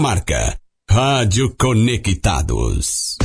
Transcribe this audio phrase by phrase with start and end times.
[0.00, 0.56] marca
[0.90, 3.16] Rádio Conectados.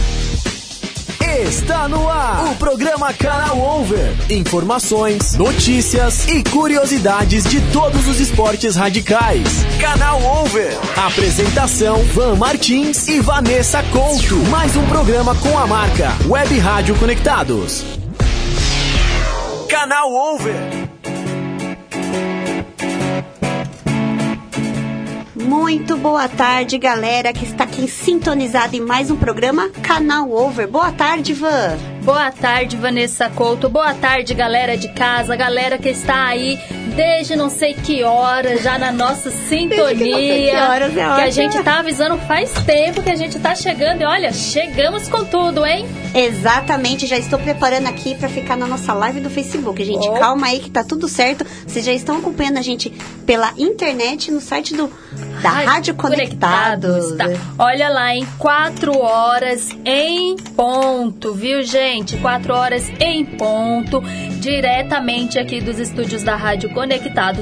[1.42, 4.31] Está no ar o programa Canal Over.
[4.31, 9.47] Informações, notícias e curiosidades de todos os esportes radicais.
[9.79, 10.77] Canal Over.
[10.97, 14.36] Apresentação: Van Martins e Vanessa Couto.
[14.50, 17.86] Mais um programa com a marca Web Rádio Conectados.
[19.70, 20.89] Canal Over.
[25.50, 30.67] Muito boa tarde, galera que está aqui sintonizada em mais um programa Canal Over.
[30.67, 31.76] Boa tarde, Van.
[32.03, 33.67] Boa tarde, Vanessa Couto.
[33.67, 36.59] Boa tarde, galera de casa, galera que está aí
[36.99, 39.95] desde não sei que horas já na nossa sintonia.
[39.95, 43.55] que, que horas é que a gente tá avisando faz tempo que a gente tá
[43.55, 45.88] chegando e olha, chegamos com tudo, hein?
[46.13, 50.09] Exatamente, já estou preparando aqui para ficar na nossa live do Facebook, gente.
[50.09, 50.13] Oh.
[50.13, 51.45] Calma aí que tá tudo certo.
[51.66, 52.90] Vocês já estão acompanhando a gente
[53.26, 54.91] pela internet no site do
[55.41, 57.16] da Rádio, Rádio Conectados.
[57.16, 57.26] Tá.
[57.57, 62.18] Olha lá, em quatro horas em ponto, viu, gente?
[62.18, 64.02] Quatro horas em ponto,
[64.41, 66.88] diretamente aqui dos estúdios da Rádio Conectados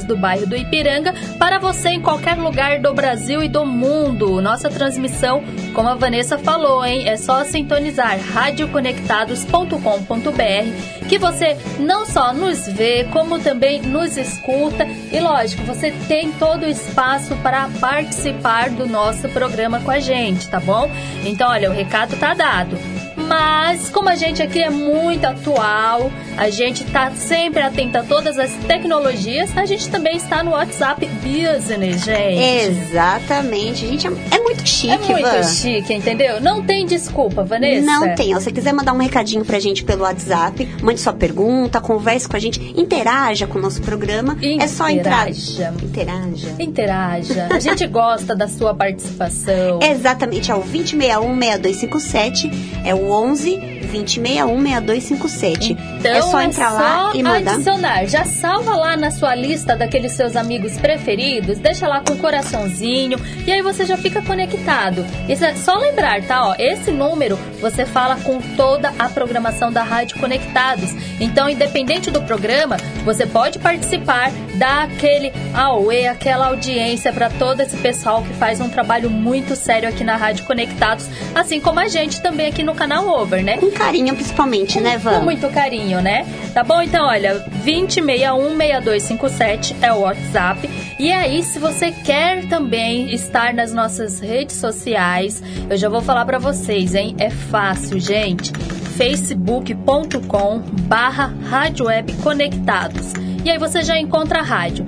[0.05, 4.41] do bairro do Ipiranga, para você em qualquer lugar do Brasil e do mundo.
[4.41, 7.07] Nossa transmissão, como a Vanessa falou, hein?
[7.07, 15.19] É só sintonizar radioconectados.com.br que você não só nos vê, como também nos escuta e,
[15.19, 20.59] lógico, você tem todo o espaço para participar do nosso programa com a gente, tá
[20.59, 20.89] bom?
[21.25, 22.77] Então, olha, o recado tá dado.
[23.17, 28.37] Mas, como a gente aqui é muito atual, a gente está sempre atenta a todas
[28.37, 32.39] as tecnologias, a gente também está no WhatsApp Business, gente.
[32.41, 33.85] Exatamente.
[33.85, 35.43] A gente é, é muito chique, É muito Van.
[35.43, 36.39] chique, entendeu?
[36.39, 37.85] Não tem desculpa, Vanessa.
[37.85, 38.27] Não tem.
[38.27, 42.35] Se você quiser mandar um recadinho pra gente pelo WhatsApp, mande sua pergunta, converse com
[42.35, 44.33] a gente, interaja com o nosso programa.
[44.33, 44.63] Interaja.
[44.63, 45.29] É só entrar.
[45.29, 46.55] Interaja.
[46.59, 47.47] Interaja.
[47.49, 49.79] A gente gosta da sua participação.
[49.83, 50.51] Exatamente.
[50.51, 52.51] É o 2061-6257.
[52.85, 55.71] É o 11 2061 6257.
[55.71, 57.53] Então, é só entrar é lá só e mandar.
[57.53, 58.05] adicionar.
[58.05, 63.19] Já salva lá na sua lista daqueles seus amigos preferidos, deixa lá com um coraçãozinho
[63.45, 65.05] e aí você já fica conectado.
[65.27, 66.49] Isso é só lembrar, tá?
[66.49, 70.91] Ó, esse número você fala com toda a programação da Rádio Conectados.
[71.19, 77.77] Então, independente do programa, você pode participar, dar aquele auê, aquela audiência para todo esse
[77.77, 82.21] pessoal que faz um trabalho muito sério aqui na Rádio Conectados, assim como a gente
[82.21, 83.57] também aqui no canal Over, né?
[83.57, 85.19] Com carinho, principalmente, né, Van?
[85.19, 86.25] Com muito carinho, né?
[86.53, 86.81] Tá bom?
[86.81, 90.69] Então, olha, 2061-6257 é o WhatsApp.
[90.99, 96.25] E aí, se você quer também estar nas nossas redes sociais, eu já vou falar
[96.25, 97.15] para vocês, hein?
[97.19, 98.51] É fácil, gente.
[98.97, 103.13] facebook.com barra Rádio Web Conectados.
[103.45, 104.85] E aí você já encontra a rádio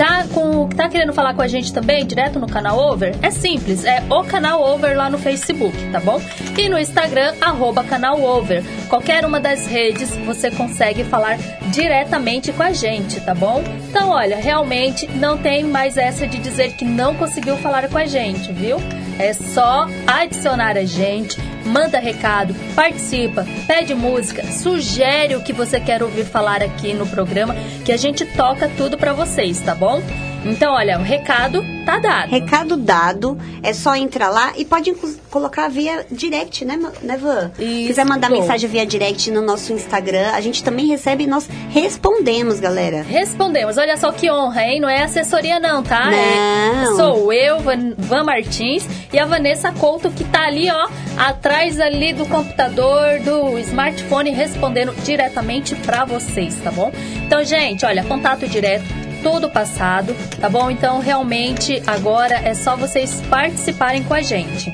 [0.00, 3.14] tá, com, tá querendo falar com a gente também, direto no canal Over?
[3.20, 6.18] É simples, é o canal Over lá no Facebook, tá bom?
[6.56, 8.64] E no Instagram, arroba canal Over.
[8.88, 11.36] Qualquer uma das redes você consegue falar
[11.70, 13.62] diretamente com a gente, tá bom?
[13.90, 18.06] Então, olha, realmente não tem mais essa de dizer que não conseguiu falar com a
[18.06, 18.78] gente, viu?
[19.18, 26.02] É só adicionar a gente, manda recado, participa, pede música, sugere o que você quer
[26.02, 27.54] ouvir falar aqui no programa,
[27.84, 30.02] que a gente toca tudo para vocês, tá bom?
[30.44, 32.30] Então, olha, o recado tá dado.
[32.30, 34.94] Recado dado, é só entrar lá e pode
[35.30, 37.50] colocar via direct, né, né Van?
[37.56, 41.48] Se quiser mandar mensagem via direct no nosso Instagram, a gente também recebe e nós
[41.70, 43.02] respondemos, galera.
[43.02, 43.76] Respondemos.
[43.76, 44.80] Olha só que honra, hein?
[44.80, 46.06] Não é assessoria não, tá?
[46.06, 46.12] Não.
[46.12, 51.78] É, sou eu, Van, Van Martins, e a Vanessa Couto, que tá ali, ó, atrás
[51.80, 56.90] ali do computador, do smartphone, respondendo diretamente para vocês, tá bom?
[57.26, 60.70] Então, gente, olha, contato direto tudo passado, tá bom?
[60.70, 64.72] Então, realmente, agora é só vocês participarem com a gente.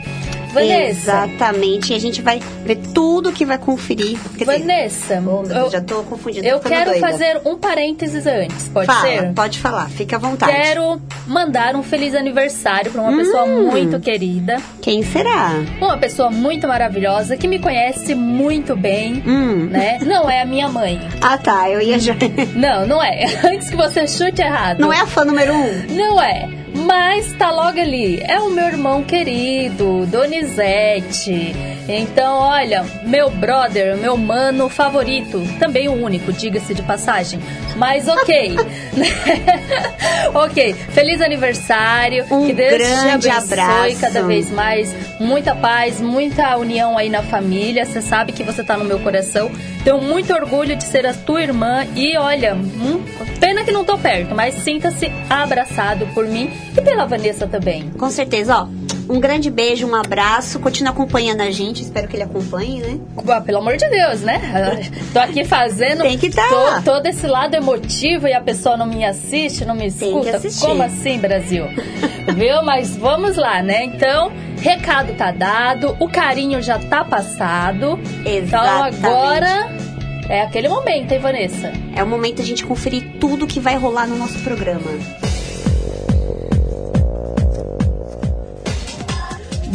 [0.61, 1.25] Vanessa.
[1.27, 1.93] Exatamente.
[1.93, 4.19] E a gente vai ver tudo que vai conferir.
[4.37, 6.47] Quer Vanessa, dizer, oh, eu, já tô confundida.
[6.47, 7.06] Eu quero doida.
[7.06, 9.33] fazer um parênteses antes, pode Fala, ser?
[9.33, 10.53] Pode falar, fica à vontade.
[10.53, 14.56] Quero mandar um feliz aniversário para uma hum, pessoa muito querida.
[14.81, 15.53] Quem será?
[15.81, 19.69] Uma pessoa muito maravilhosa que me conhece muito bem, hum.
[19.71, 19.98] né?
[20.03, 21.01] Não é a minha mãe.
[21.21, 21.69] Ah, tá.
[21.71, 22.15] Eu ia já.
[22.54, 23.25] Não, não é.
[23.45, 24.81] Antes que você chute errado.
[24.81, 25.95] Não é a fã número um?
[25.95, 26.48] Não é.
[26.86, 28.21] Mas tá logo ali.
[28.22, 31.53] É o meu irmão querido, Donizete.
[31.88, 35.42] Então, olha, meu brother, meu mano favorito.
[35.59, 37.41] Também o único, diga-se de passagem.
[37.74, 38.54] Mas ok.
[40.33, 40.74] ok.
[40.74, 42.24] Feliz aniversário.
[42.30, 44.00] Um que Deus grande te abençoe abraço.
[44.00, 44.94] cada vez mais.
[45.18, 47.84] Muita paz, muita união aí na família.
[47.84, 49.50] Você sabe que você tá no meu coração.
[49.86, 51.86] Tenho muito orgulho de ser a tua irmã.
[51.94, 53.04] E olha, hum,
[53.38, 57.88] pena que não tô perto, mas sinta-se abraçado por mim e pela Vanessa também.
[57.91, 58.85] Com certeza, ó.
[59.09, 60.59] Um grande beijo, um abraço.
[60.59, 61.83] Continua acompanhando a gente.
[61.83, 62.99] Espero que ele acompanhe, né?
[63.45, 64.41] Pelo amor de Deus, né?
[65.13, 66.83] Tô aqui fazendo Tem que tá.
[66.85, 70.41] todo esse lado emotivo e a pessoa não me assiste, não me escuta.
[70.61, 71.67] Como assim, Brasil?
[72.35, 72.63] Viu?
[72.63, 73.85] Mas vamos lá, né?
[73.85, 77.99] Então, recado tá dado, o carinho já tá passado.
[78.25, 79.07] Então Exatamente.
[79.07, 79.71] agora
[80.29, 81.73] é aquele momento, hein, Vanessa?
[81.95, 84.91] É o momento da gente conferir tudo que vai rolar no nosso programa.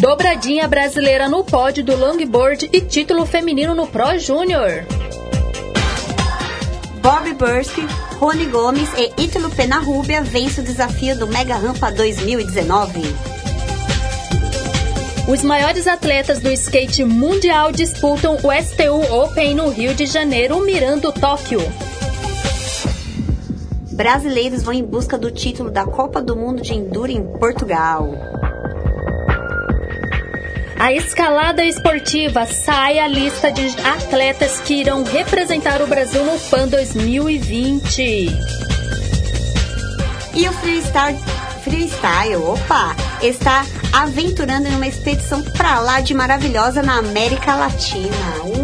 [0.02, 4.84] Dobradinha brasileira no pódio do longboard e título feminino no Pro Júnior.
[7.04, 7.86] Bob Bursky,
[8.18, 13.00] Rony Gomes e Ítalo Penarrubia vence o desafio do Mega Rampa 2019.
[15.28, 21.12] Os maiores atletas do skate mundial disputam o STU Open no Rio de Janeiro, mirando
[21.12, 21.62] Tóquio.
[23.92, 28.41] Brasileiros vão em busca do título da Copa do Mundo de Enduro em Portugal.
[30.82, 36.68] A escalada esportiva sai a lista de atletas que irão representar o Brasil no PAN
[36.70, 38.30] 2020.
[40.34, 41.20] E o freestyle,
[41.64, 48.16] freestyle, opa, está aventurando em uma expedição pra lá de maravilhosa na América Latina.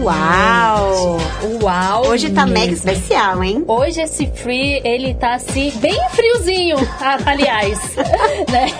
[0.01, 1.17] Uau!
[1.61, 2.07] Uau!
[2.07, 3.63] Hoje tá mega especial, hein?
[3.67, 6.77] Hoje esse free, ele tá assim, bem friozinho,
[7.25, 7.79] aliás.
[8.49, 8.71] né?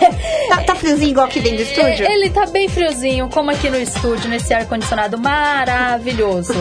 [0.49, 2.05] Tá, tá friozinho igual aqui dentro do estúdio?
[2.05, 6.53] Ele tá bem friozinho, como aqui no estúdio, nesse ar-condicionado maravilhoso.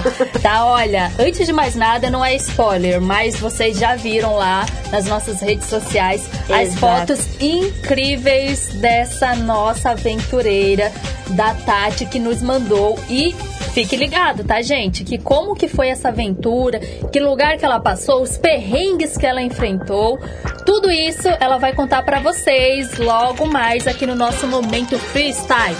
[0.43, 5.07] Tá, olha, antes de mais nada, não é spoiler, mas vocês já viram lá nas
[5.07, 6.79] nossas redes sociais as Exato.
[6.79, 10.93] fotos incríveis dessa nossa aventureira,
[11.31, 12.99] da Tati, que nos mandou.
[13.09, 13.35] E
[13.73, 15.05] fique ligado, tá, gente?
[15.05, 19.43] Que como que foi essa aventura, que lugar que ela passou, os perrengues que ela
[19.43, 20.19] enfrentou.
[20.65, 25.77] Tudo isso ela vai contar pra vocês logo mais aqui no nosso momento freestyle.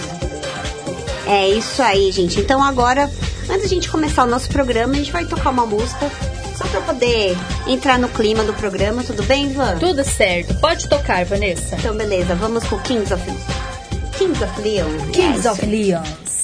[1.25, 2.39] É isso aí, gente.
[2.39, 3.09] Então agora,
[3.49, 6.09] antes da gente começar o nosso programa, a gente vai tocar uma música
[6.57, 9.03] só pra poder entrar no clima do programa.
[9.03, 9.77] Tudo bem, Ivan?
[9.77, 10.55] Tudo certo.
[10.55, 11.75] Pode tocar, Vanessa.
[11.75, 12.33] Então, beleza.
[12.35, 13.66] Vamos com Kings of...
[14.17, 14.97] Kings of Leon.
[15.13, 15.45] Kings Yes.
[15.45, 16.36] of Leons.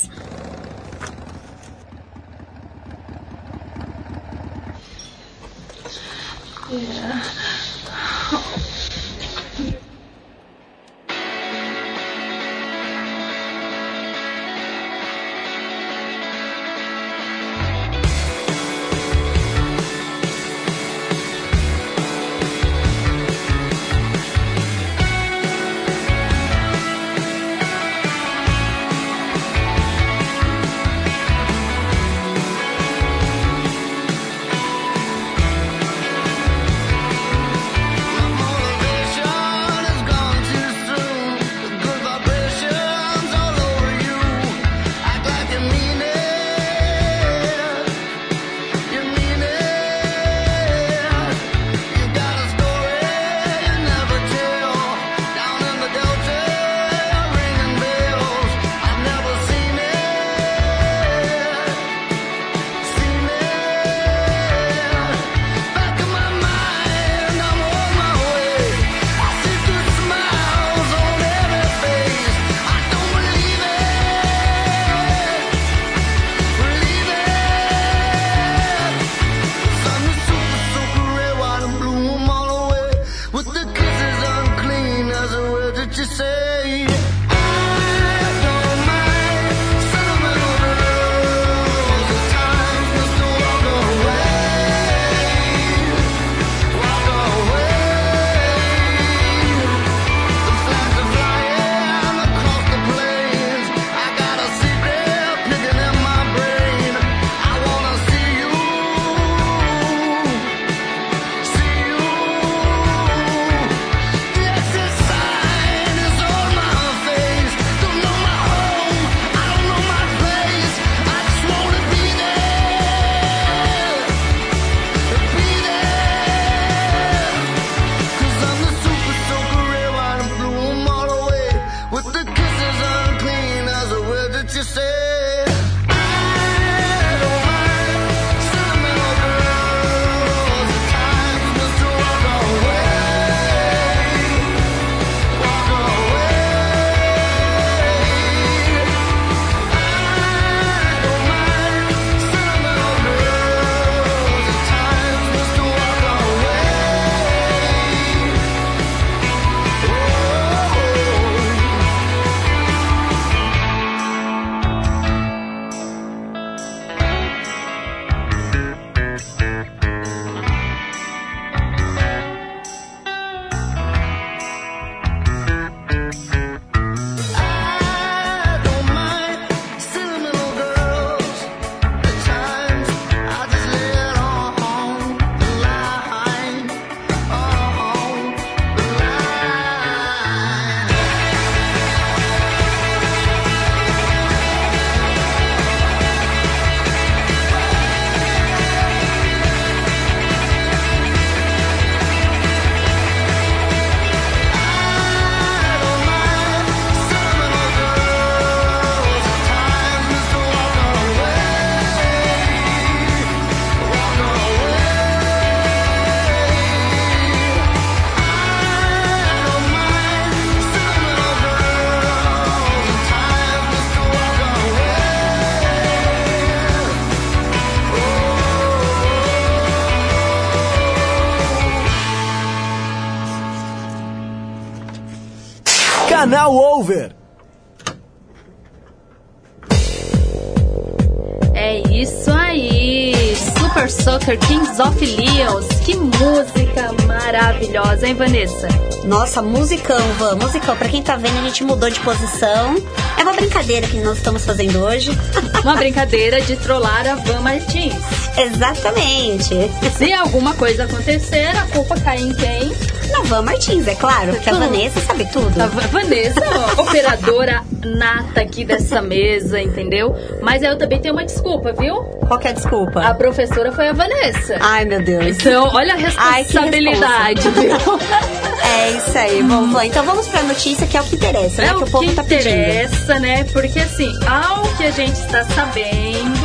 [244.23, 245.65] Soccer Kings of Leons.
[245.83, 248.67] Que música maravilhosa, hein, Vanessa?
[249.03, 250.77] Nossa, musicão, Van, musicão.
[250.77, 252.75] Pra quem tá vendo, a gente mudou de posição.
[253.17, 255.11] É uma brincadeira que nós estamos fazendo hoje.
[255.63, 257.93] Uma brincadeira de trollar a Van Martins.
[258.37, 259.55] Exatamente.
[259.97, 262.69] Se alguma coisa acontecer, a culpa cai em quem?
[263.11, 264.53] Na Van Martins, é claro, porque a.
[264.53, 265.61] Vanessa sabe tudo.
[265.61, 266.41] A Va- Vanessa,
[266.77, 270.15] ó, operadora nata aqui dessa mesa, entendeu?
[270.41, 271.95] Mas eu também tenho uma desculpa, viu?
[272.27, 273.01] Qual que é a desculpa?
[273.01, 274.57] A professora foi a Vanessa.
[274.59, 275.25] Ai, meu Deus.
[275.25, 277.73] Então, olha a Ai, que responsabilidade, viu?
[278.65, 279.85] É isso aí, bom, Van.
[279.85, 281.67] Então vamos pra notícia que é o que interessa, né?
[281.67, 282.49] É que o o povo que tá pedindo.
[282.49, 283.43] interessa, né?
[283.51, 286.42] Porque assim, ao que a gente está sabendo,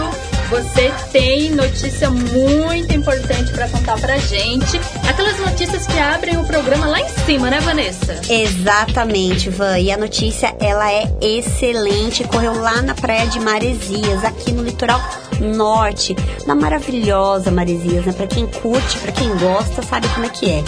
[0.48, 4.80] você tem notícia muito importante para contar pra gente.
[5.08, 8.20] Aquelas notícias que abrem o programa lá em cima, né, Vanessa?
[8.28, 9.78] Exatamente, Van.
[9.78, 12.24] E a notícia, ela é excelente.
[12.24, 15.00] Correu lá na praia de Maresias, aqui no litoral
[15.40, 18.12] norte, na maravilhosa Maresias, né?
[18.12, 20.62] Pra quem curte, pra quem gosta, sabe como é que é.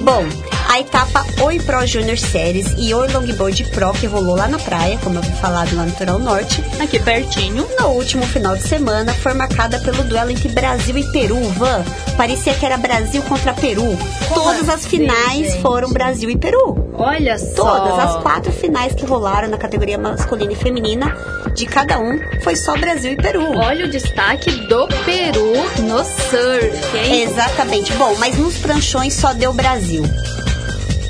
[0.00, 0.24] Bom,
[0.68, 4.98] a etapa Oi Pro Junior Series e Oi Longboard Pro, que rolou lá na praia,
[5.02, 7.66] como eu vi falado lá no litoral norte, Aqui pertinho.
[7.78, 11.40] no último final de semana foi marcada pelo duelo entre Brasil e Peru.
[11.50, 11.84] Van,
[12.16, 13.96] parecia que era Brasil contra Peru.
[14.28, 15.62] Como Todas as assim, finais gente?
[15.62, 16.90] foram Brasil e Peru.
[16.98, 17.78] Olha só.
[17.78, 21.14] Todas as quatro finais que rolaram na categoria masculina e feminina,
[21.54, 23.56] de cada um, foi só Brasil e Peru.
[23.56, 27.22] Olha o destaque do Peru no surf, hein?
[27.22, 27.92] Exatamente.
[27.94, 30.02] Bom, mas nos pranchões só deu Brasil.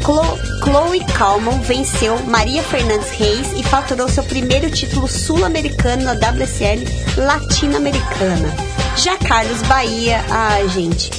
[0.06, 6.84] Clo- Chloe Kalman venceu Maria Fernandes Reis e faturou seu primeiro título sul-americano na WSL
[7.16, 8.54] latino-americana.
[8.96, 11.10] Já Carlos Bahia, ai gente,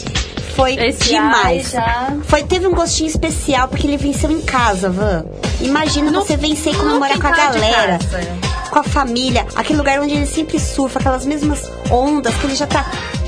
[0.56, 1.76] foi Esse demais.
[1.76, 5.26] ai já- Foi, teve um gostinho especial porque ele venceu em casa, Van.
[5.60, 8.00] Imagina No- você vencer e comemorar com a galera
[8.72, 12.68] com a família, aquele lugar onde ele sempre surfa, aquelas mesmas ondas que ele já
[12.68, 12.86] tá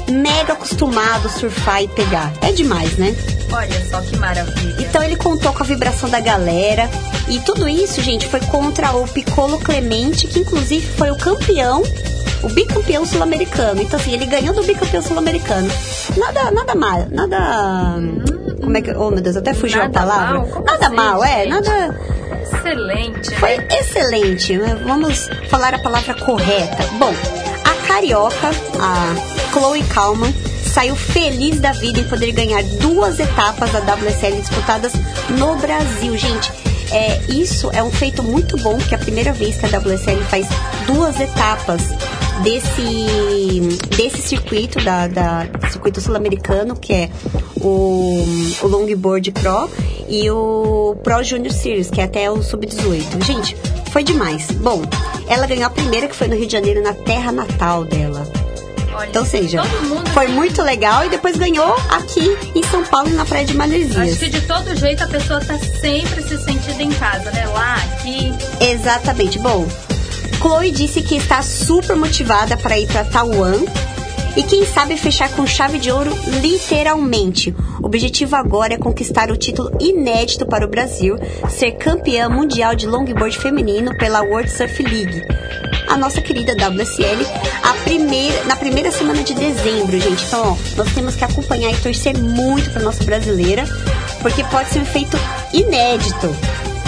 [0.09, 2.31] mega acostumado a surfar e pegar.
[2.41, 3.13] É demais, né?
[3.51, 4.75] Olha só que maravilha.
[4.79, 6.89] Então ele contou com a vibração da galera.
[7.27, 11.83] E tudo isso, gente, foi contra o Piccolo Clemente, que inclusive foi o campeão,
[12.43, 13.81] o bicampeão sul-americano.
[13.81, 15.69] Então, assim, ele ganhou do bicampeão sul-americano.
[16.17, 17.95] Nada, nada mal, nada.
[18.61, 18.91] Como é que.
[18.91, 20.39] Oh, meu Deus, até fugiu Nada a palavra.
[20.39, 20.63] mal?
[20.65, 21.49] Nada assim, mal, é, gente?
[21.49, 21.99] nada.
[22.51, 23.67] Excelente, Foi né?
[23.79, 24.57] excelente.
[24.57, 24.75] né?
[24.85, 26.83] Vamos falar a palavra correta.
[26.97, 27.13] Bom,
[27.63, 29.15] a carioca, a
[29.53, 30.33] Chloe Kalman,
[30.69, 34.93] saiu feliz da vida em poder ganhar duas etapas da WSL disputadas
[35.37, 36.15] no Brasil.
[36.17, 36.51] Gente,
[36.91, 40.21] é, isso é um feito muito bom, porque é a primeira vez que a WSL
[40.29, 40.47] faz
[40.87, 41.81] duas etapas
[42.43, 43.61] desse,
[43.95, 47.09] desse circuito, da, da- circuito sul-americano, que é
[47.57, 48.23] o,
[48.61, 49.69] o Longboard Pro
[50.07, 53.23] e o Pro Junior Series, que é até o Sub-18.
[53.25, 53.55] Gente,
[53.91, 54.47] foi demais.
[54.51, 54.81] Bom,
[55.27, 58.25] ela ganhou a primeira, que foi no Rio de Janeiro, na terra natal dela.
[58.99, 59.61] Olha, Então, ou seja,
[60.13, 63.97] foi muito legal e depois ganhou aqui em São Paulo, na Praia de Maresias.
[63.97, 67.47] Acho que de todo jeito a pessoa tá sempre se sentindo em casa, né?
[67.47, 68.33] Lá, aqui.
[68.59, 69.39] Exatamente.
[69.39, 69.65] Bom,
[70.41, 73.63] Chloe disse que está super motivada para ir para Taiwan
[74.35, 77.53] e quem sabe fechar com chave de ouro literalmente.
[77.81, 81.15] O objetivo agora é conquistar o título inédito para o Brasil,
[81.49, 85.21] ser campeã mundial de longboard feminino pela World Surf League.
[85.87, 87.25] A nossa querida WSL,
[87.63, 90.23] a primeira, na primeira semana de dezembro, gente.
[90.25, 93.65] Então, ó, nós temos que acompanhar e torcer muito para nossa brasileira,
[94.21, 95.17] porque pode ser um feito
[95.51, 96.35] inédito.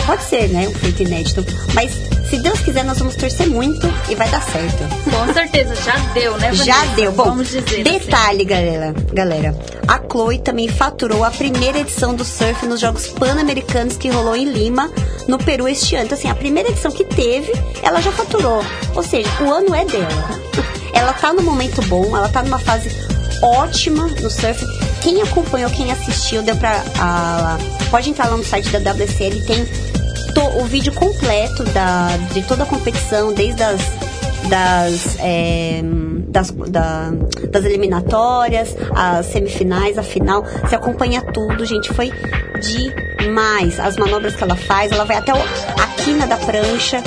[0.05, 0.67] Pode ser, né?
[0.67, 1.43] Um feito inédito.
[1.73, 1.93] Mas
[2.31, 4.83] se Deus quiser, nós vamos torcer muito e vai dar certo.
[5.03, 6.63] Com certeza, já deu, né, Vanessa?
[6.65, 7.11] Já deu.
[7.11, 7.83] Bom, Vamos dizer assim.
[7.83, 9.55] detalhe, galera, galera.
[9.87, 14.45] A Chloe também faturou a primeira edição do surf nos Jogos Pan-Americanos que rolou em
[14.45, 14.89] Lima,
[15.27, 16.05] no Peru este ano.
[16.05, 17.51] Então, assim, a primeira edição que teve,
[17.83, 18.63] ela já faturou.
[18.95, 20.41] Ou seja, o ano é dela.
[20.93, 22.89] Ela tá num momento bom, ela tá numa fase
[23.41, 24.63] ótima no surf.
[25.01, 26.83] Quem acompanhou, quem assistiu, deu pra.
[26.99, 27.57] a-
[27.89, 29.65] pode entrar lá no site da WSL, tem
[30.33, 33.81] to- o vídeo completo da, de toda a competição, desde as
[34.49, 35.81] das, é,
[36.29, 37.11] das, da-
[37.49, 40.43] das eliminatórias, as semifinais, a final.
[40.63, 41.93] Você acompanha tudo, gente.
[41.93, 42.11] Foi
[43.19, 43.79] demais.
[43.79, 46.97] As manobras que ela faz, ela vai até o- a quina da prancha.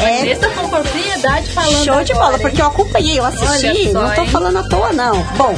[0.00, 2.42] É Vanessa com propriedade falando show de agora, bola, hein?
[2.42, 3.46] porque eu acompanhei, eu assisti.
[3.68, 4.28] Olha só, não tô hein?
[4.28, 5.22] falando à toa, não.
[5.36, 5.54] Bom.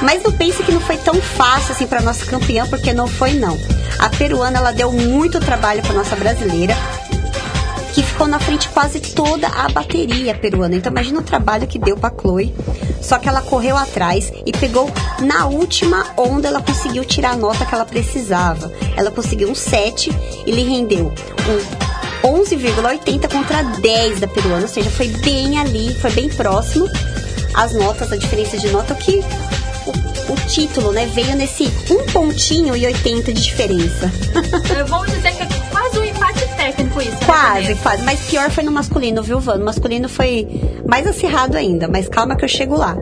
[0.00, 3.32] Mas não pense que não foi tão fácil assim para nossa campeã, porque não foi
[3.32, 3.58] não.
[3.98, 6.76] A peruana ela deu muito trabalho para nossa brasileira,
[7.94, 10.76] que ficou na frente quase toda a bateria peruana.
[10.76, 12.54] Então imagina o trabalho que deu pra Chloe.
[13.00, 14.90] Só que ela correu atrás e pegou
[15.20, 18.70] na última onda, ela conseguiu tirar a nota que ela precisava.
[18.96, 20.10] Ela conseguiu um 7
[20.46, 21.12] e lhe rendeu
[21.48, 21.88] um
[22.44, 26.88] 11,80 contra 10 da peruana, ou seja, foi bem ali, foi bem próximo.
[27.54, 29.24] As notas, a diferença de nota, que
[30.48, 34.10] título, né, veio nesse um pontinho e 80 de diferença.
[34.88, 38.02] Vamos dizer que é quase um empate técnico isso, né, Quase, quase.
[38.02, 39.58] Mas pior foi no masculino, viu, Van?
[39.58, 40.46] No masculino foi
[40.88, 42.96] mais acirrado ainda, mas calma que eu chego lá.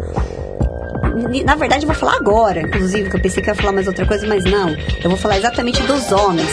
[1.45, 3.87] Na verdade, eu vou falar agora, inclusive, que eu pensei que eu ia falar mais
[3.87, 4.71] outra coisa, mas não.
[5.03, 6.51] Eu vou falar exatamente dos homens,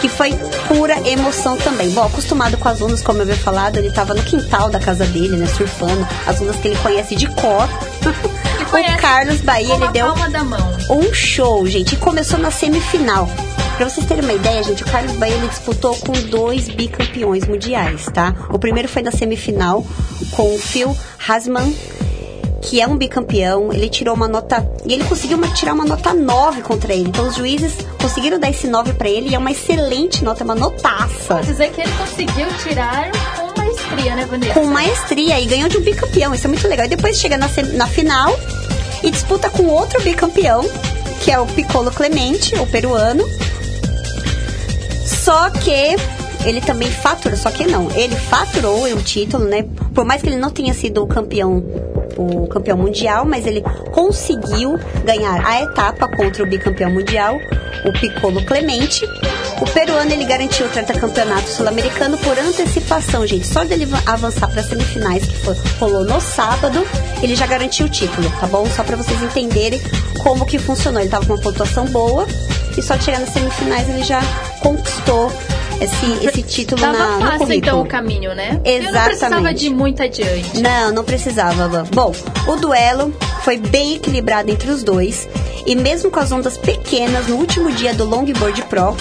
[0.00, 0.32] que foi
[0.66, 1.90] pura emoção também.
[1.90, 5.04] Bom, acostumado com as ondas, como eu havia falado, ele tava no quintal da casa
[5.04, 7.68] dele, né, surfando, as ondas que ele conhece de cor.
[8.80, 10.06] o Carlos Bahia, ele deu
[10.90, 11.94] um show, gente.
[11.94, 13.28] E começou na semifinal.
[13.76, 18.06] Pra vocês terem uma ideia, gente, o Carlos Bahia ele disputou com dois bicampeões mundiais,
[18.12, 18.34] tá?
[18.50, 19.84] O primeiro foi na semifinal
[20.30, 21.74] com o Phil Hasman,
[22.60, 23.72] que é um bicampeão.
[23.72, 24.66] Ele tirou uma nota.
[24.86, 27.08] E ele conseguiu uma- tirar uma nota 9 contra ele.
[27.08, 30.44] Então os juízes conseguiram dar esse 9 pra ele e é uma excelente nota, é
[30.44, 31.34] uma notaça.
[31.34, 34.52] Vou dizer que ele conseguiu tirar com maestria, né, Vanessa?
[34.54, 36.34] com maestria e ganhou de um bicampeão.
[36.34, 36.86] Isso é muito legal.
[36.86, 38.38] E depois chega na, na final
[39.02, 40.62] e disputa com outro bicampeão,
[41.20, 43.24] que é o Piccolo Clemente, o peruano.
[45.04, 45.96] Só que
[46.44, 49.64] ele também faturou, só que não, ele faturou o título, né?
[49.94, 51.62] Por mais que ele não tenha sido o campeão
[52.16, 57.36] o campeão mundial, mas ele conseguiu ganhar a etapa contra o bicampeão mundial,
[57.86, 59.06] o Piccolo Clemente.
[59.62, 60.70] O peruano ele garantiu o
[61.00, 63.46] campeonato sul-americano por antecipação, gente.
[63.46, 66.84] Só dele va- avançar para as semifinais, que foi, rolou no sábado,
[67.22, 68.66] ele já garantiu o título, tá bom?
[68.66, 69.80] Só para vocês entenderem
[70.22, 71.00] como que funcionou.
[71.00, 72.26] Ele tava com uma pontuação boa
[72.76, 74.20] e só de chegar nas semifinais ele já
[74.60, 75.32] conquistou
[75.80, 77.54] esse, esse título Tava na, fácil, currículo.
[77.54, 78.60] então, o caminho, né?
[78.64, 79.60] Eu não precisava Exatamente.
[79.60, 80.60] de muito adiante.
[80.60, 81.84] Não, não precisava.
[81.92, 82.12] Bom,
[82.48, 83.14] o duelo
[83.44, 85.28] foi bem equilibrado entre os dois.
[85.66, 88.96] E mesmo com as ondas pequenas no último dia do Longboard Pro,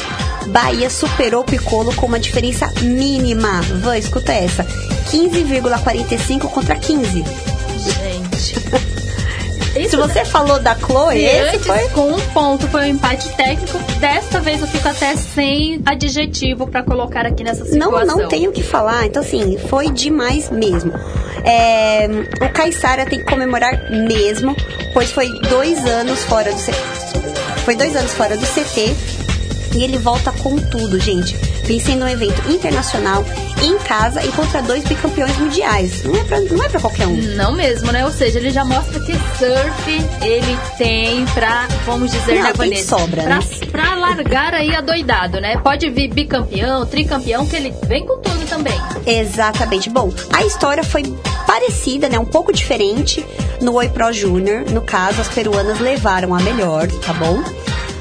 [0.48, 3.62] Bahia superou o Piccolo com uma diferença mínima.
[3.82, 7.24] Van, escuta essa: 15,45 contra 15.
[7.78, 8.91] Gente.
[9.74, 11.90] Se Isso você falou da Chloe, Se esse antes, foi.
[11.90, 13.78] com um ponto, foi um empate técnico.
[14.00, 18.18] Desta vez eu fico até sem adjetivo pra colocar aqui nessa Não, situação.
[18.18, 19.06] não tenho o que falar.
[19.06, 20.92] Então, assim, foi demais mesmo.
[21.46, 22.08] É,
[22.42, 24.56] o Caissara tem que comemorar mesmo,
[24.94, 26.60] pois foi dois anos fora do
[27.64, 28.96] foi dois anos fora do CT
[29.76, 31.36] e ele volta com tudo, gente.
[31.72, 33.24] Vencendo um evento internacional
[33.64, 36.04] em casa e contra dois bicampeões mundiais.
[36.04, 37.16] Não é pra, não é pra qualquer um.
[37.16, 38.04] Não mesmo, né?
[38.04, 42.98] Ou seja, ele já mostra que surf ele tem pra, vamos dizer, Não, de Vanessa?
[42.98, 43.46] sobra, pra, né?
[43.72, 45.56] pra largar aí adoidado, né?
[45.64, 48.78] Pode vir bicampeão, tricampeão, que ele vem com tudo também.
[49.06, 49.90] Exatamente.
[49.90, 51.04] Bom, a história foi
[51.48, 52.20] parecida, né?
[52.20, 53.26] Um pouco diferente
[53.62, 54.70] no Oi Pro Júnior.
[54.70, 57.42] No caso, as peruanas levaram a melhor, tá bom?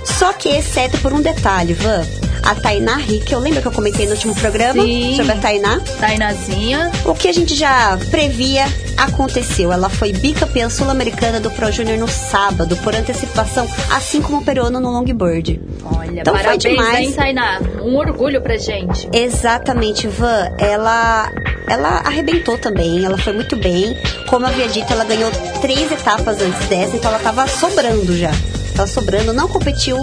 [0.05, 2.05] Só que, exceto por um detalhe, Van.
[2.43, 5.15] A Tainá Rick, eu lembro que eu comentei no último programa Sim.
[5.17, 5.81] sobre a Tainá.
[5.99, 8.65] Tainazinha, O que a gente já previa
[8.97, 9.73] aconteceu.
[9.73, 14.81] Ela foi bicampeã sul-americana do Pro Júnior no sábado, por antecipação, assim como o peruano
[14.81, 15.61] no longboard.
[15.85, 16.99] olha, Então foi parabéns, demais.
[17.09, 17.61] hein, Tainá?
[17.83, 19.09] Um orgulho pra gente.
[19.13, 20.51] Exatamente, Van.
[20.59, 21.31] Ela,
[21.69, 23.97] ela arrebentou também, ela foi muito bem.
[24.29, 28.31] Como eu havia dito, ela ganhou três etapas antes dessa, então ela tava sobrando já.
[28.75, 29.97] Tava sobrando, não competiu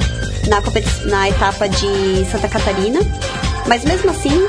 [0.47, 0.61] na,
[1.05, 2.99] na etapa de Santa Catarina,
[3.67, 4.47] mas mesmo assim,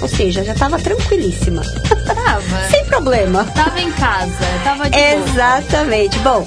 [0.00, 1.62] ou seja, já tava tranquilíssima.
[2.06, 2.68] Tava.
[2.70, 3.44] Sem problema.
[3.54, 5.28] Tava em casa, tava de boa.
[5.28, 6.18] Exatamente.
[6.18, 6.46] Bom,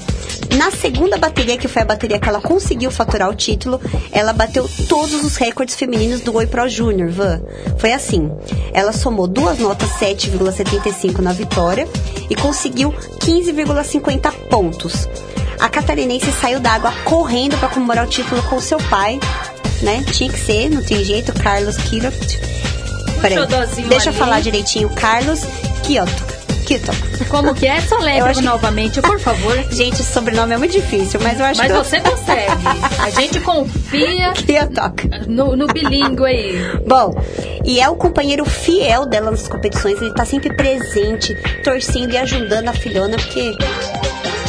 [0.56, 4.68] na segunda bateria, que foi a bateria que ela conseguiu faturar o título, ela bateu
[4.88, 7.40] todos os recordes femininos do Oi Pro Júnior, Van.
[7.78, 8.30] Foi assim.
[8.72, 11.88] Ela somou duas notas 7,75 na vitória
[12.28, 15.08] e conseguiu 15,50 pontos.
[15.60, 19.18] A catarinense saiu d'água correndo para comemorar o título com seu pai,
[19.82, 20.02] né?
[20.12, 22.40] Tinha que ser, não tem jeito, Carlos Kirot.
[23.20, 23.36] Peraí,
[23.88, 24.18] deixa eu ali.
[24.18, 25.40] falar direitinho, Carlos.
[25.84, 26.30] Kyoto.
[27.28, 27.80] Como que é?
[27.80, 29.56] Só Eu lembra que- novamente, por favor.
[29.74, 32.52] Gente, esse sobrenome é muito difícil, mas eu acho Mas que eu- você consegue.
[33.02, 35.28] A gente confia Kyoto.
[35.28, 36.58] no, no bilíngue aí.
[36.86, 37.12] Bom,
[37.64, 42.68] e é o companheiro fiel dela nas competições, ele tá sempre presente, torcendo e ajudando
[42.68, 43.56] a filhona, porque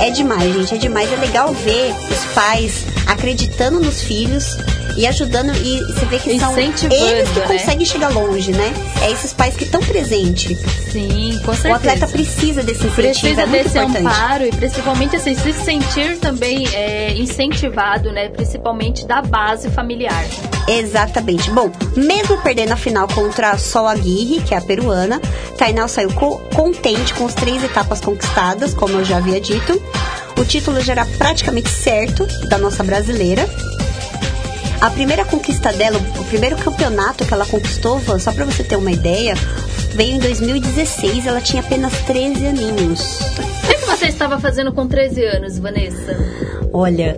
[0.02, 1.12] é demais, gente, é demais.
[1.12, 4.58] É legal ver os pais acreditando nos filhos
[4.98, 7.46] e ajudando, e você vê que são eles que né?
[7.48, 8.74] conseguem chegar longe, né?
[9.02, 10.58] É esses pais que estão presentes.
[10.92, 11.70] Sim, com certeza.
[11.70, 14.06] O atleta precisa desse incentivo, precisa é muito desse importante.
[14.08, 18.30] amparo e principalmente assim, se sentir também é, incentivado, né?
[18.30, 20.26] Principalmente da base familiar.
[20.68, 21.50] Exatamente.
[21.52, 25.20] Bom, mesmo perdendo a final contra a Sol Aguirre, que é a peruana,
[25.58, 29.82] Tainal saiu co- contente com as três etapas conquistadas, como eu já havia dito.
[30.38, 33.48] O título já era praticamente certo da nossa brasileira.
[34.82, 38.76] A primeira conquista dela, o primeiro campeonato que ela conquistou, Van, só pra você ter
[38.76, 39.36] uma ideia,
[39.94, 43.20] veio em 2016, ela tinha apenas 13 aninhos.
[43.64, 46.18] O que você estava fazendo com 13 anos, Vanessa?
[46.74, 47.16] Olha,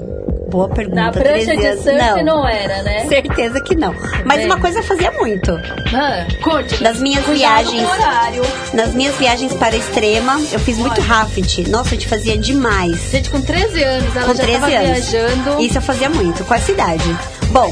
[0.49, 1.01] boa pergunta.
[1.03, 2.45] Na prancha 13 de surf não.
[2.45, 3.05] era, né?
[3.07, 3.95] Certeza que não.
[4.25, 4.45] Mas Bem.
[4.47, 5.51] uma coisa eu fazia muito.
[5.95, 6.83] Ah, conte.
[6.83, 8.73] Nas minhas Cuidado viagens.
[8.73, 11.07] Nas minhas viagens para a extrema, eu fiz muito Olha.
[11.07, 11.59] raft.
[11.69, 13.09] Nossa, a gente fazia demais.
[13.11, 15.09] Gente, com 13 anos, ela com já 13 estava anos.
[15.09, 15.61] viajando.
[15.61, 17.17] Isso eu fazia muito, com essa idade.
[17.53, 17.71] Bom,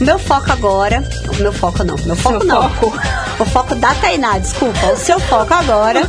[0.00, 1.08] o meu foco agora.
[1.32, 2.68] O meu foco não, meu foco Seu não.
[2.68, 2.92] foco.
[3.38, 4.86] O foco da Tainá, desculpa.
[4.92, 6.00] O seu foco agora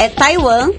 [0.00, 0.70] é Taiwan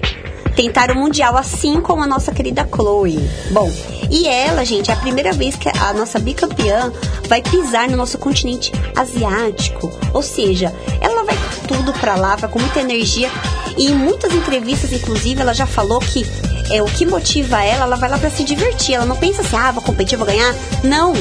[0.56, 3.18] tentar o Mundial, assim como a nossa querida Chloe.
[3.52, 3.72] Bom,
[4.10, 6.92] e ela, gente, é a primeira vez que a nossa bicampeã
[7.28, 9.90] vai pisar no nosso continente asiático.
[10.12, 13.30] Ou seja, ela vai com tudo pra lá, vai com muita energia.
[13.78, 16.26] E em muitas entrevistas, inclusive, ela já falou que
[16.70, 18.96] é o que motiva ela, ela vai lá pra se divertir.
[18.96, 20.54] Ela não pensa assim, ah, vou competir, vou ganhar.
[20.82, 21.14] Não.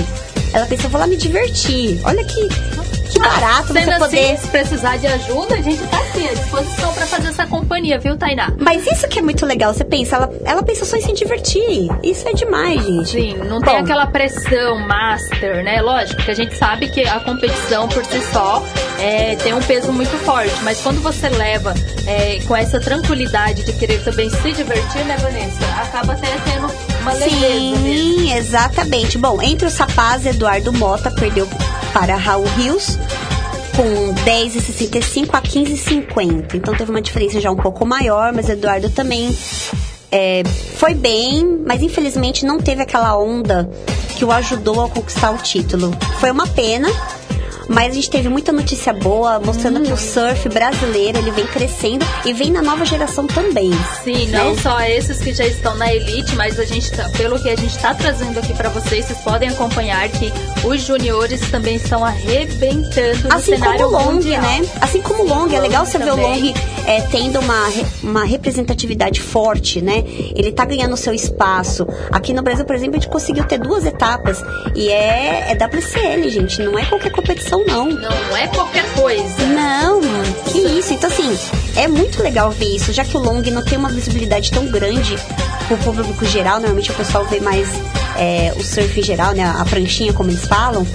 [0.54, 2.00] Ela pensa, vou lá me divertir.
[2.04, 2.48] Olha que,
[3.10, 4.32] que barato Sendo você poder.
[4.34, 7.98] assim, se precisar de ajuda, a gente tá aqui à disposição pra fazer essa companhia,
[8.00, 8.52] viu, Tainá?
[8.60, 11.90] Mas isso que é muito legal, você pensa, ela, ela pensa só em se divertir.
[12.04, 13.10] Isso é demais, gente.
[13.10, 15.82] Sim, não tem Bom, aquela pressão master, né?
[15.82, 18.64] Lógico que a gente sabe que a competição por si só
[19.00, 21.74] é, tem um peso muito forte, mas quando você leva
[22.06, 25.66] é, com essa tranquilidade de querer também se divertir, né, Vanessa?
[25.82, 27.16] Acaba até tendo uma.
[27.16, 29.18] Sim, exatamente.
[29.18, 31.48] Bom, entre os rapazes, Eduardo Mota perdeu
[31.94, 32.98] para Raul Rios
[33.76, 36.56] com 10,65 a 15,50.
[36.56, 39.36] Então teve uma diferença já um pouco maior, mas Eduardo também
[40.12, 40.44] é,
[40.76, 43.70] foi bem, mas infelizmente não teve aquela onda
[44.16, 45.92] que o ajudou a conquistar o título.
[46.20, 46.88] Foi uma pena.
[47.74, 49.84] Mas a gente teve muita notícia boa, mostrando Hum.
[49.84, 53.72] que o surf brasileiro ele vem crescendo e vem na nova geração também.
[54.04, 54.38] Sim, né?
[54.44, 57.56] não só esses que já estão na elite, mas a gente, tá- pelo que a
[57.56, 60.32] gente está trazendo aqui para vocês, vocês podem acompanhar que
[60.66, 64.42] os juniores também estão arrebentando no Assim cenário como o long, mundial.
[64.42, 64.62] né?
[64.82, 66.54] Assim como o long, é legal você ver o long também.
[66.86, 67.70] é, tendo uma,
[68.04, 70.04] uma representatividade forte, né?
[70.36, 71.88] Ele tá ganhando seu espaço.
[72.12, 74.40] Aqui no Brasil, por exemplo, a gente conseguiu ter duas etapas.
[74.76, 76.62] E é, é WCL, gente.
[76.62, 77.90] Não é qualquer competição, não.
[77.90, 79.46] Não é qualquer coisa.
[79.48, 80.02] Não,
[80.52, 80.94] que isso.
[80.94, 81.38] Então, assim,
[81.76, 85.16] é muito legal ver isso, já que o long não tem uma visibilidade tão grande
[85.68, 86.58] pro público geral.
[86.60, 87.68] Normalmente o pessoal vê mais
[88.18, 89.44] é, o surf em geral, né?
[89.44, 90.86] A pranchinha, como eles falam.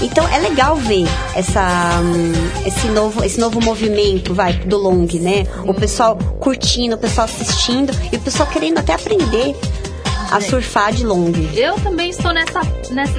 [0.00, 2.32] Então é legal ver essa, hum,
[2.64, 5.44] esse, novo, esse novo movimento, vai, do long, né?
[5.64, 9.56] O pessoal curtindo, o pessoal assistindo e o pessoal querendo até aprender
[10.30, 11.32] a surfar de long.
[11.54, 12.60] Eu também estou nessa,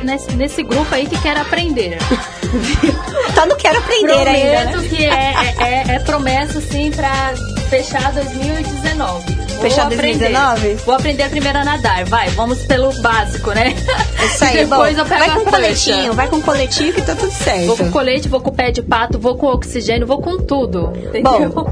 [0.03, 1.97] nesse, nesse, grupo aí que quer aprender.
[3.33, 4.87] Só não quero aprender ainda, Prometo né?
[4.89, 7.33] que é, é, é- é promessa, assim, pra
[7.69, 9.48] fechar 2019.
[9.59, 10.29] Vou Fechar aprender.
[10.31, 10.73] 2019?
[10.85, 12.05] Vou aprender primeiro a nadar.
[12.05, 13.75] Vai, vamos pelo básico, né?
[14.23, 17.13] Isso aí, Depois bom, eu pego vai a com coletinho, vai com coletinho que tá
[17.13, 17.67] tudo certo.
[17.67, 20.93] Vou com colete, vou com pé de pato, vou com oxigênio, vou com tudo.
[20.95, 21.49] Entendeu?
[21.49, 21.65] Bom,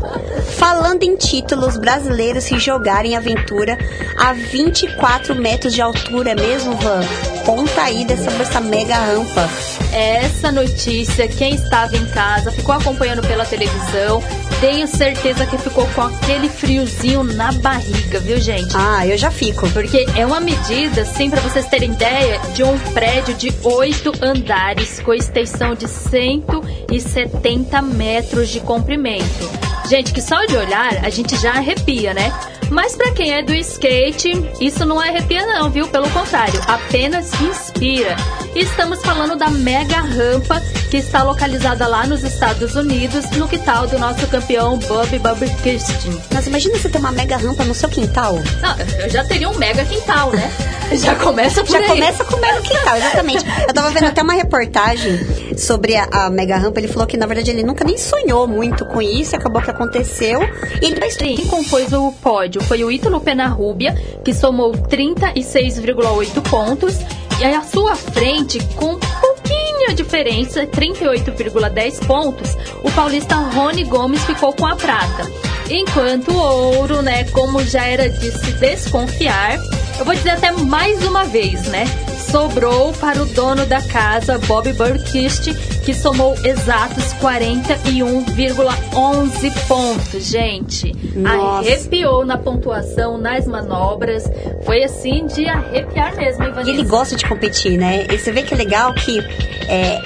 [0.58, 3.78] falando em títulos brasileiros que jogarem aventura
[4.17, 7.00] a 24 metros de altura, é mesmo, Van?
[7.45, 9.50] Conta aí dessa, dessa mega rampa.
[9.93, 14.21] Essa notícia, quem estava em casa, ficou acompanhando pela televisão,
[14.60, 17.76] tenho certeza que ficou com aquele friozinho na barriga,
[18.21, 18.75] viu, gente?
[18.75, 19.69] Ah, eu já fico.
[19.69, 24.99] Porque é uma medida, assim, para vocês terem ideia, de um prédio de oito andares
[24.99, 29.49] com extensão de 170 metros de comprimento.
[29.89, 32.31] Gente, que só de olhar a gente já arrepia, né?
[32.69, 35.88] Mas para quem é do skate, isso não arrepia não, viu?
[35.88, 38.15] Pelo contrário, apenas inspira.
[38.56, 43.99] Estamos falando da mega rampa que está localizada lá nos Estados Unidos, no quintal do
[43.99, 46.17] nosso campeão Bob Bobby Kirsten.
[46.34, 48.36] Mas imagina você ter uma mega rampa no seu quintal.
[48.62, 50.49] Não, eu já teria um mega quintal, né?
[50.93, 51.88] Já começa por Já aí.
[51.88, 53.45] começa com o mega quintal, exatamente.
[53.67, 55.19] Eu tava vendo até uma reportagem
[55.58, 56.80] sobre a, a mega rampa.
[56.80, 59.36] Ele falou que, na verdade, ele nunca nem sonhou muito com isso.
[59.36, 60.39] Acabou que aconteceu.
[60.82, 63.93] E ele Quem compôs o pódio foi o Ítalo Penarrubia,
[64.24, 66.96] que somou 36,8 pontos.
[67.39, 74.54] E aí, à sua frente, com pouquinha diferença, 38,10 pontos, o paulista Rony Gomes ficou
[74.54, 75.30] com a prata.
[75.70, 79.58] Enquanto o ouro, né, como já era de se desconfiar,
[80.00, 81.86] eu vou dizer até mais uma vez, né?
[82.31, 85.53] Sobrou para o dono da casa, Bob Burkist,
[85.85, 90.93] que somou exatos 41,11 pontos, gente.
[91.15, 91.59] Nossa.
[91.69, 94.23] Arrepiou na pontuação, nas manobras.
[94.65, 96.69] Foi assim de arrepiar mesmo, hein, E Vanessa?
[96.71, 98.05] ele gosta de competir, né?
[98.11, 99.19] E você vê que é legal que
[99.67, 100.01] é,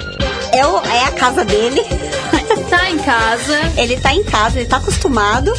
[0.58, 1.80] é, o- é a casa dele.
[2.70, 5.52] Tá em casa, ele tá em casa, ele tá acostumado,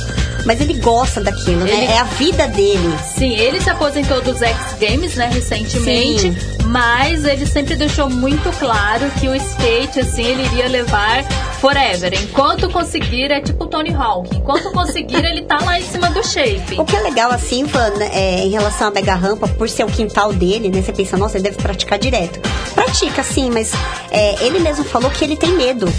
[0.46, 1.94] mas ele gosta daquilo, Ele- né?
[1.96, 2.94] É a vida dele.
[3.16, 6.22] Sim, ele se aposentou dos X Games, né, recentemente.
[6.22, 6.38] Sim.
[6.66, 11.24] Mas ele sempre deixou muito claro que o skate, assim, ele iria levar
[11.60, 12.14] forever.
[12.24, 14.36] Enquanto conseguir, é tipo o Tony Hawk.
[14.36, 16.80] Enquanto conseguir, ele tá lá em cima do shape.
[16.80, 19.88] O que é legal, assim, Van, é, em relação à mega rampa, por ser o
[19.88, 20.82] quintal dele, né?
[20.82, 22.40] Você pensa, nossa, ele deve praticar direto.
[22.74, 23.72] Pratica, sim, mas
[24.10, 25.92] é, ele mesmo falou que ele tem medo.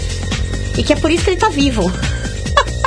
[0.77, 1.89] E que é por isso que ele tá vivo.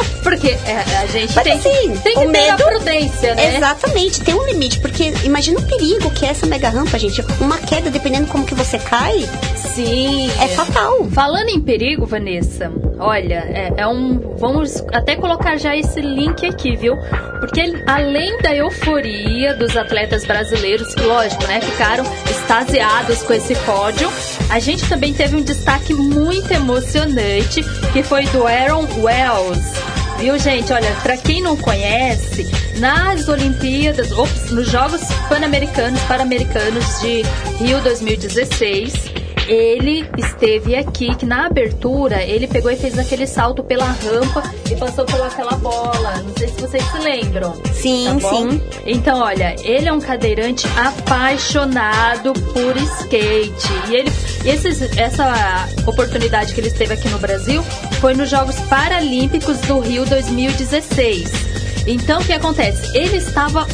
[0.23, 3.57] Porque é, a gente Mas tem, assim, tem que o ter medo- a prudência, né?
[3.57, 7.25] Exatamente, tem um limite, porque imagina o perigo que é essa mega rampa, gente.
[7.41, 10.31] Uma queda, dependendo como que você cai, Sim.
[10.41, 11.05] é fatal.
[11.13, 14.19] Falando em perigo, Vanessa, olha, é, é um.
[14.39, 16.97] Vamos até colocar já esse link aqui, viu?
[17.41, 24.11] Porque além da euforia dos atletas brasileiros, que lógico, né, ficaram extasiados com esse pódio,
[24.51, 29.61] a gente também teve um destaque muito emocionante, que foi do Aaron Wells.
[30.19, 30.73] Viu, gente?
[30.73, 37.23] Olha, pra quem não conhece, nas Olimpíadas, ops, nos Jogos Pan-Americanos, Pan-Americanos de
[37.65, 39.08] Rio 2016,
[39.49, 44.77] ele esteve aqui, que na abertura ele pegou e fez aquele salto pela rampa e
[44.77, 46.19] passou pelaquela bola.
[46.19, 47.55] Não sei se vocês se lembram.
[47.73, 48.63] Sim, Tá sim.
[48.87, 53.73] Então, olha, ele é um cadeirante apaixonado por skate.
[53.89, 54.13] E ele,
[54.45, 57.63] esses, essa oportunidade que ele esteve aqui no Brasil
[58.01, 61.31] foi nos Jogos Paralímpicos do Rio 2016.
[61.87, 62.95] Então, o que acontece?
[62.95, 63.67] Ele estava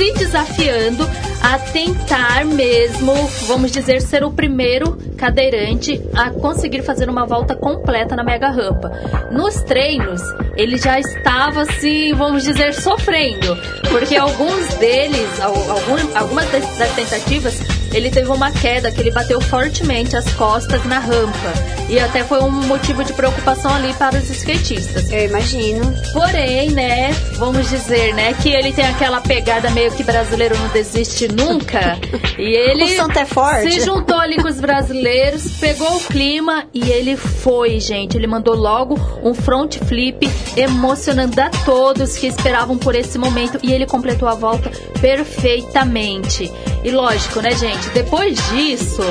[0.00, 1.06] se desafiando
[1.42, 3.12] a tentar mesmo,
[3.46, 8.90] vamos dizer, ser o primeiro cadeirante a conseguir fazer uma volta completa na mega rampa.
[9.30, 10.22] Nos treinos,
[10.56, 13.54] ele já estava assim, vamos dizer, sofrendo,
[13.90, 17.58] porque alguns deles, al- algum- algumas das tentativas,
[17.92, 22.40] ele teve uma queda que ele bateu fortemente as costas na rampa e até foi
[22.40, 25.10] um motivo de preocupação ali para os skatistas.
[25.10, 25.92] Eu imagino.
[26.12, 31.26] Porém, né, vamos dizer, né, que ele tem aquela pegada meio que brasileiro não desiste
[31.26, 31.98] nunca.
[32.38, 33.72] E ele O santo é forte.
[33.72, 38.16] se juntou ali com os brasileiros, pegou o clima e ele foi, gente.
[38.16, 43.72] Ele mandou logo um front flip, emocionando a todos que esperavam por esse momento e
[43.72, 46.50] ele completou a volta perfeitamente.
[46.84, 47.79] E lógico, né, gente?
[47.94, 49.02] Depois disso,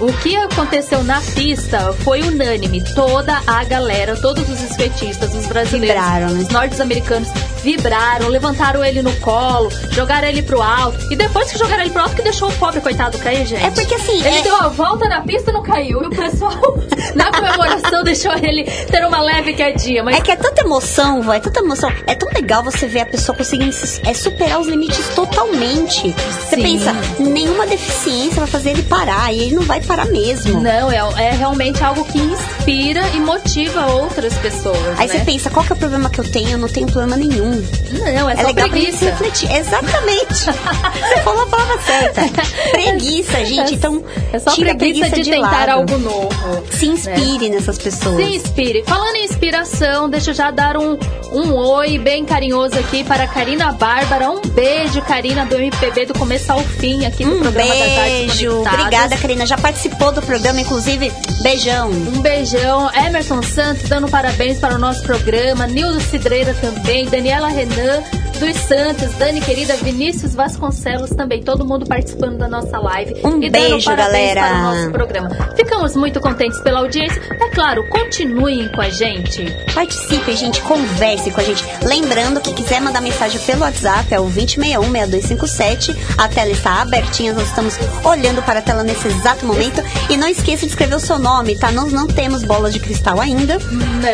[0.00, 2.82] o que aconteceu na pista foi unânime.
[2.94, 6.40] Toda a galera, todos os skatistas, os brasileiros, Vibraram, né?
[6.42, 7.28] os norte-americanos
[7.62, 10.98] vibraram, levantaram ele no colo, jogaram ele pro alto.
[11.12, 13.64] E depois que jogaram ele pro alto, que deixou o pobre coitado cair, gente.
[13.64, 16.02] É porque assim, Ele é- deu a volta na pista e não caiu.
[16.02, 16.52] E o pessoal,
[17.14, 20.02] na comemoração, deixou ele ter uma leve quedinha.
[20.02, 21.92] Mas É que é tanta emoção, vai, é tanta emoção.
[22.06, 26.12] É tão legal você ver a pessoa conseguindo se- é, superar os limites totalmente.
[26.48, 26.62] Você Sim.
[26.62, 30.60] pensa, nenhuma deficiência vai fazer ele parar, e ele não vai parar mesmo.
[30.60, 34.76] não, é, é realmente algo que inspira e motiva outras pessoas.
[34.98, 35.18] Aí né?
[35.18, 36.50] você pensa, qual que é o problema que eu tenho?
[36.50, 37.62] Eu não tenho problema nenhum.
[37.92, 39.04] Não, é, É, só legal pra preguiça.
[39.06, 39.50] refletir.
[39.52, 40.34] Exatamente.
[40.44, 42.22] você falou a palavra certa.
[42.70, 43.74] Preguiça, gente.
[43.74, 45.70] Então, É só tira preguiça, preguiça de, de tentar lado.
[45.70, 46.30] algo novo.
[46.70, 48.16] Se inspire nessas pessoas.
[48.16, 48.82] Se inspire.
[48.86, 50.98] Falando em inspiração, deixa eu já dar um,
[51.32, 54.30] um oi bem carinhoso aqui para a Karina Bárbara.
[54.30, 58.01] Um beijo, Karina, do MPB do começo ao fim aqui no Um programa das Artes
[58.02, 58.60] beijo.
[58.60, 59.46] Obrigada, Karina.
[59.46, 61.12] Já participou do programa, inclusive.
[61.42, 61.90] Beijão.
[61.90, 62.90] Um beijão.
[62.94, 65.66] Emerson Santos dando parabéns para o nosso programa.
[65.66, 67.06] Nildo Cidreira também.
[67.06, 68.02] Daniela Renan
[68.42, 69.14] dos Santos.
[69.14, 69.76] Dani querida.
[69.76, 71.42] Vinícius Vasconcelos também.
[71.42, 73.14] Todo mundo participando da nossa live.
[73.24, 74.40] Um e beijo, galera.
[74.40, 75.30] para o nosso programa.
[75.54, 77.22] Ficamos muito contentes pela audiência.
[77.30, 79.44] É claro, continuem com a gente.
[79.72, 81.64] Participe, gente, converse com a gente.
[81.84, 85.96] Lembrando que quiser mandar mensagem pelo WhatsApp é o 2061-6257.
[86.18, 89.82] A tela está abertinha, nós estamos olhando para a tela nesse exato momento.
[90.10, 91.70] E não esqueça de escrever o seu nome, tá?
[91.70, 93.58] Nós não temos bolas de cristal ainda.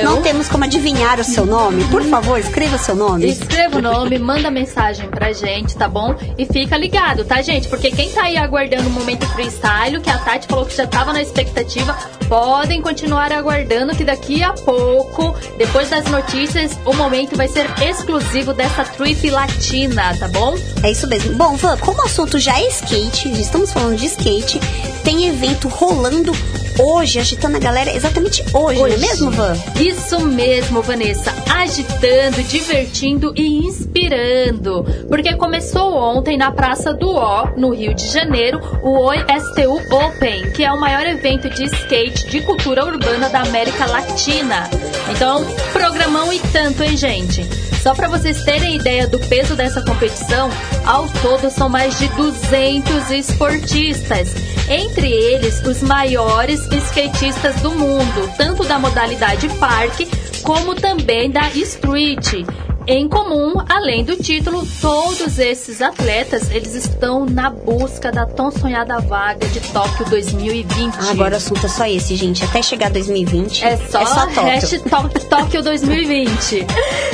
[0.05, 0.21] Não.
[0.21, 1.85] temos como adivinhar o seu nome.
[1.85, 3.31] Por favor, escreva o seu nome.
[3.31, 6.15] Escreva o nome, manda mensagem pra gente, tá bom?
[6.37, 7.69] E fica ligado, tá, gente?
[7.69, 11.13] Porque quem tá aí aguardando o momento freestyle, que a Tati falou que já tava
[11.13, 11.97] na expectativa,
[12.29, 18.53] podem continuar aguardando que daqui a pouco, depois das notícias, o momento vai ser exclusivo
[18.53, 20.55] dessa trip latina, tá bom?
[20.83, 21.35] É isso mesmo.
[21.35, 24.61] Bom, Van, como o assunto já é skate, já estamos falando de skate,
[25.03, 26.33] tem evento rolando
[26.79, 29.55] hoje, agitando a galera exatamente hoje, não é mesmo, Van?
[29.81, 31.35] Isso mesmo, Vanessa.
[31.51, 34.85] Agitando, divertindo e inspirando.
[35.09, 40.51] Porque começou ontem na Praça do O, no Rio de Janeiro, o Oi STU Open,
[40.53, 44.69] que é o maior evento de skate de cultura urbana da América Latina.
[45.11, 47.47] Então, programão e tanto, hein, gente?
[47.83, 50.51] Só para vocês terem ideia do peso dessa competição,
[50.85, 54.35] ao todo são mais de 200 esportistas.
[54.71, 60.07] Entre eles, os maiores skatistas do mundo, tanto da modalidade parque
[60.43, 62.45] como também da street.
[62.87, 68.99] Em comum, além do título, todos esses atletas, eles estão na busca da tão sonhada
[68.99, 70.95] vaga de Tóquio 2020.
[70.99, 72.43] Ah, agora o assunto é só esse, gente.
[72.43, 75.21] Até chegar 2020 É só, é só Tóquio.
[75.29, 76.67] Tóquio 2020.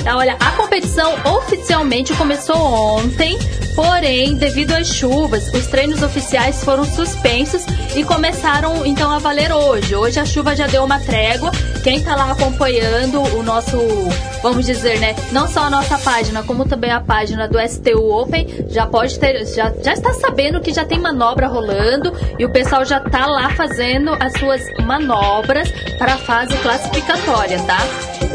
[0.07, 3.37] Ah, Olha, a competição oficialmente começou ontem,
[3.75, 9.95] porém, devido às chuvas, os treinos oficiais foram suspensos e começaram então a valer hoje.
[9.95, 11.51] Hoje a chuva já deu uma trégua.
[11.83, 13.77] Quem tá lá acompanhando o nosso,
[14.43, 18.47] vamos dizer, né, não só a nossa página, como também a página do STU Open,
[18.69, 22.85] já pode ter, já, já está sabendo que já tem manobra rolando e o pessoal
[22.85, 27.79] já tá lá fazendo as suas manobras para a fase classificatória, tá?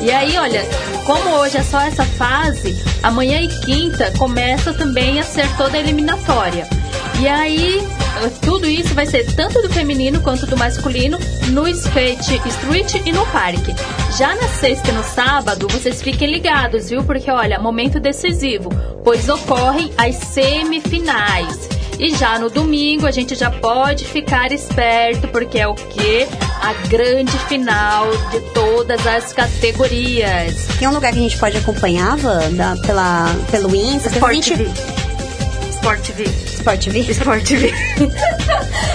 [0.01, 0.61] E aí, olha,
[1.05, 6.67] como hoje é só essa fase, amanhã e quinta começa também a ser toda eliminatória.
[7.21, 7.81] E aí,
[8.41, 11.17] tudo isso vai ser tanto do feminino quanto do masculino
[11.49, 13.75] no skate street e no parque.
[14.17, 17.03] Já na sexta e no sábado, vocês fiquem ligados, viu?
[17.03, 18.69] Porque olha, momento decisivo,
[19.03, 21.69] pois ocorrem as semifinais.
[21.99, 26.25] E já no domingo a gente já pode ficar esperto, porque é o que?
[26.61, 30.67] A grande final de todas as categorias.
[30.79, 34.09] Tem um lugar que a gente pode acompanhar, Van, da- pela, pelo Insta?
[34.11, 34.53] porque a gente...
[35.81, 36.23] Sport TV.
[36.45, 36.99] Sport TV?
[37.11, 37.71] Sport TV.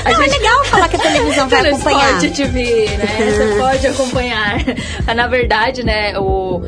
[0.04, 2.22] Não, é legal falar que a televisão vai Pelo acompanhar.
[2.22, 3.06] Sport TV, né?
[3.32, 4.58] Você pode acompanhar.
[5.16, 6.62] Na verdade, né, o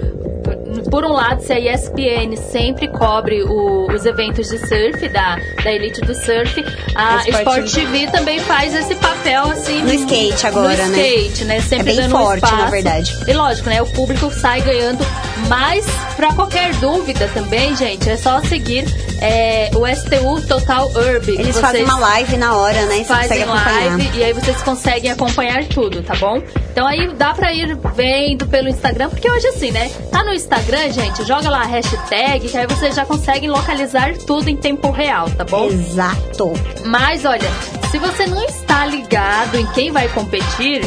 [0.90, 5.72] por um lado, se a ESPN sempre cobre o- os eventos de surf, da, da
[5.72, 9.82] elite do surf, a A Sport Sport TV também faz esse papel assim.
[9.82, 11.06] No skate agora, no né?
[11.08, 11.60] skate, né?
[11.60, 12.70] Sempre É bem dando um forte, na espaço.
[12.70, 13.16] verdade.
[13.26, 13.82] E lógico, né?
[13.82, 15.04] O público sai ganhando.
[15.48, 15.84] Mas,
[16.16, 18.84] pra qualquer dúvida também, gente, é só seguir
[19.20, 21.28] é, o STU Total Urb.
[21.28, 22.98] Eles fazem uma live na hora, né?
[22.98, 23.96] E fazem acompanhar.
[23.96, 26.42] live e aí vocês conseguem acompanhar tudo, tá bom?
[26.70, 29.90] Então aí dá pra ir vendo pelo Instagram, porque hoje assim, né?
[30.10, 34.48] Tá no Instagram, gente, joga lá a hashtag, que aí vocês já conseguem localizar tudo
[34.48, 35.68] em tempo real, tá bom?
[35.68, 36.52] Exato.
[36.84, 37.50] Mas olha,
[37.90, 40.84] se você não está ligado em quem vai competir,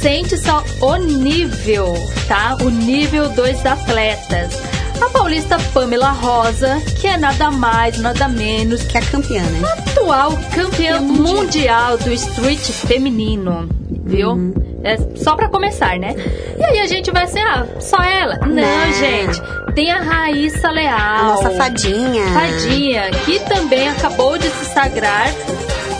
[0.00, 1.92] sente só o nível,
[2.28, 2.56] tá?
[2.62, 4.79] O nível dos atletas.
[5.00, 9.60] A paulista Pamela Rosa, que é nada mais, nada menos Que é a campeã, né?
[9.88, 13.68] atual campeã mundial do street feminino,
[14.04, 14.30] viu?
[14.32, 14.54] Uhum.
[14.82, 16.14] É só pra começar, né?
[16.58, 18.36] E aí a gente vai ser, ah, só ela?
[18.46, 18.92] Não, Não.
[18.94, 19.40] gente.
[19.74, 20.96] Tem a Raíssa Leal.
[20.98, 22.24] A nossa fadinha.
[22.32, 25.28] Fadinha, que também acabou de se sagrar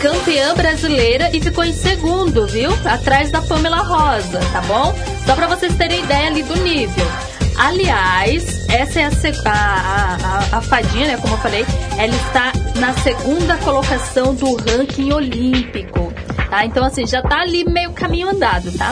[0.01, 2.71] campeã brasileira e ficou em segundo, viu?
[2.85, 4.95] Atrás da Pamela Rosa, tá bom?
[5.27, 7.05] Só pra vocês terem ideia ali do nível.
[7.63, 11.17] Aliás, essa é a, a, a, a, fadinha, né?
[11.17, 11.63] Como eu falei,
[11.95, 16.11] ela está na segunda colocação do ranking olímpico.
[16.49, 16.65] Tá?
[16.65, 18.91] Então, assim, já tá ali meio caminho andado, tá?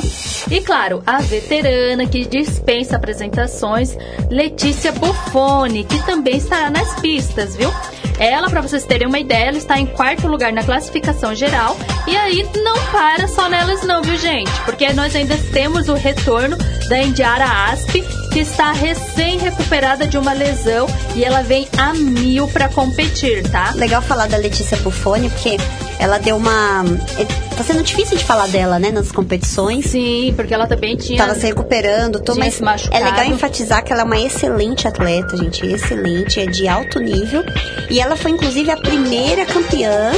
[0.52, 3.98] E claro, a veterana que dispensa apresentações,
[4.30, 7.74] Letícia Buffoni, que também estará nas pistas, viu?
[8.20, 11.76] Ela, pra vocês terem uma ideia, ela está em quarto lugar na classificação geral.
[12.06, 14.52] E aí não para só nelas, não, viu, gente?
[14.62, 16.56] Porque nós ainda temos o retorno
[16.90, 18.02] da Indiara Asp,
[18.34, 23.72] que está recém-recuperada de uma lesão e ela vem a mil pra competir, tá?
[23.76, 25.58] Legal falar da Letícia Buffoni, porque
[26.00, 26.84] ela deu uma.
[27.18, 29.88] é, Tá sendo difícil de falar dela, né, nas competições.
[29.88, 31.18] Sim, porque ela também tinha.
[31.18, 35.66] Tava se recuperando, tô, mas é legal enfatizar que ela é uma excelente atleta, gente,
[35.66, 37.44] excelente, é de alto nível.
[37.90, 40.12] E ela foi inclusive a primeira campeã,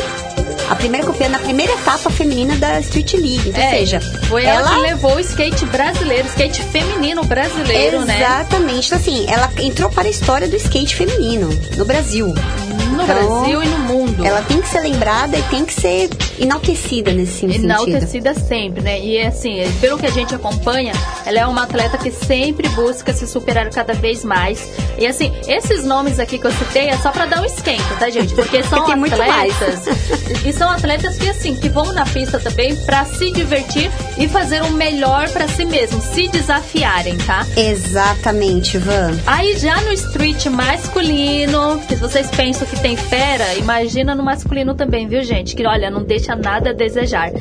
[0.72, 3.50] a primeira campeã na primeira etapa feminina da Street League.
[3.50, 4.00] Então, É, ou seja,
[4.30, 8.18] foi ela, que levou o skate brasileiro, skate feminino brasileiro, né?
[8.18, 8.88] Exatamente.
[8.88, 12.34] Então, assim, ela entrou para a história do skate feminino no Brasil.
[12.74, 14.26] No Então, Brasil e no mundo.
[14.26, 16.10] Ela tem que ser lembrada e tem que ser
[16.40, 17.64] enaltecida nesse sentido.
[17.66, 19.00] enaltecida sempre, né?
[19.00, 20.94] E assim, pelo que a gente acompanha,
[21.26, 24.70] ela é uma atleta que sempre busca se superar cada vez mais.
[24.98, 28.10] E assim, esses nomes aqui que eu citei é só pra dar um esquenta, tá,
[28.10, 28.34] gente?
[28.34, 30.46] Porque são atletas.
[30.46, 34.62] e são atletas que assim, que vão na pista também pra se divertir e fazer
[34.64, 37.46] o melhor pra si mesmo, se desafiarem, tá?
[37.56, 39.18] Exatamente, Van.
[39.26, 45.08] Aí já no street masculino, que vocês pensam que tem fera, imagina no masculino também,
[45.08, 45.56] viu, gente?
[45.56, 47.32] Que olha, não deixa nada a desejar.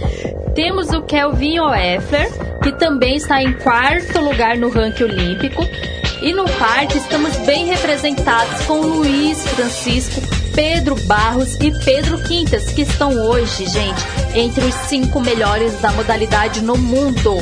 [0.54, 2.30] Temos o Kelvin Oeffler,
[2.62, 5.66] que também está em quarto lugar no ranking olímpico.
[6.22, 10.20] E no parque estamos bem representados com Luiz Francisco,
[10.54, 14.04] Pedro Barros e Pedro Quintas, que estão hoje, gente,
[14.34, 17.36] entre os cinco melhores da modalidade no mundo.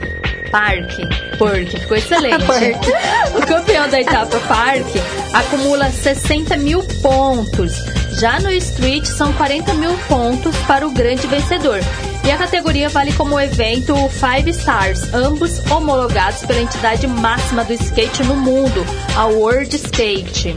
[0.51, 1.01] Parque,
[1.37, 2.45] Perk, ficou excelente.
[3.35, 4.99] O campeão da etapa Parque
[5.33, 7.73] acumula 60 mil pontos.
[8.19, 11.79] Já no Street são 40 mil pontos para o grande vencedor.
[12.25, 18.23] E a categoria vale como evento Five Stars, ambos homologados pela entidade máxima do skate
[18.23, 18.83] no mundo,
[19.15, 20.55] a World Skate.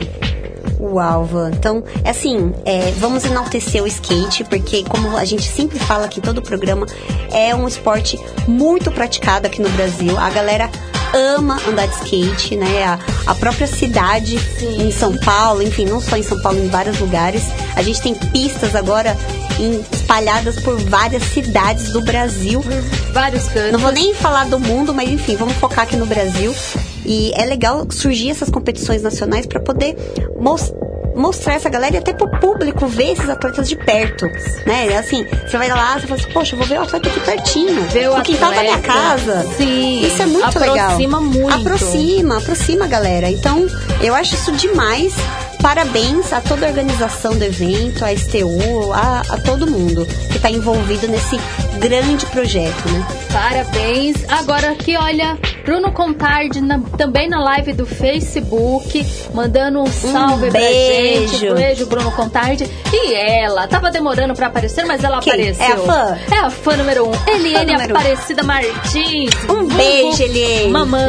[0.80, 1.50] Uau, Van.
[1.50, 6.20] Então, é assim, é, vamos enaltecer o skate, porque como a gente sempre fala aqui
[6.20, 6.86] em todo o programa,
[7.30, 10.16] é um esporte muito praticado aqui no Brasil.
[10.16, 10.70] A galera
[11.12, 12.84] ama andar de skate, né?
[12.84, 14.88] A, a própria cidade Sim.
[14.88, 17.42] em São Paulo, enfim, não só em São Paulo, em vários lugares.
[17.76, 19.16] A gente tem pistas agora
[19.92, 22.62] espalhadas por várias cidades do Brasil.
[23.12, 23.72] Vários cantos.
[23.72, 26.54] Não vou nem falar do mundo, mas enfim, vamos focar aqui no Brasil.
[27.04, 29.96] E é legal surgir essas competições nacionais para poder
[30.38, 30.72] mos-
[31.16, 34.26] mostrar essa galera e até pro público ver esses atletas de perto,
[34.66, 34.96] né?
[34.96, 37.82] Assim, você vai lá, você fala assim, poxa, eu vou ver o atleta aqui pertinho,
[37.84, 38.92] Ver o no quintal da minha atleta.
[38.98, 39.46] casa.
[39.56, 40.78] Sim, Isso é muito legal.
[40.78, 41.54] aproxima muito.
[41.54, 43.30] Aproxima, aproxima a galera.
[43.30, 43.66] Então,
[44.02, 45.12] eu acho isso demais.
[45.62, 50.50] Parabéns a toda a organização do evento, a STU, a, a todo mundo que está
[50.50, 51.36] envolvido nesse
[51.78, 53.06] grande projeto, né?
[53.32, 54.16] Parabéns.
[54.28, 60.60] Agora aqui, olha, Bruno Contardi na- também na live do Facebook, mandando um salve pra
[60.60, 61.38] beijo.
[61.38, 61.54] gente.
[61.54, 62.68] Beijo, Bruno Contardi.
[62.92, 65.32] E ela, tava demorando pra aparecer, mas ela Quem?
[65.32, 65.64] apareceu.
[65.66, 66.18] É a fã?
[66.32, 67.12] É a fã número um.
[67.30, 67.98] Eliane número um.
[67.98, 69.30] Aparecida Martins.
[69.48, 70.70] Um beijo, Eliane.
[70.70, 71.08] Mamãe.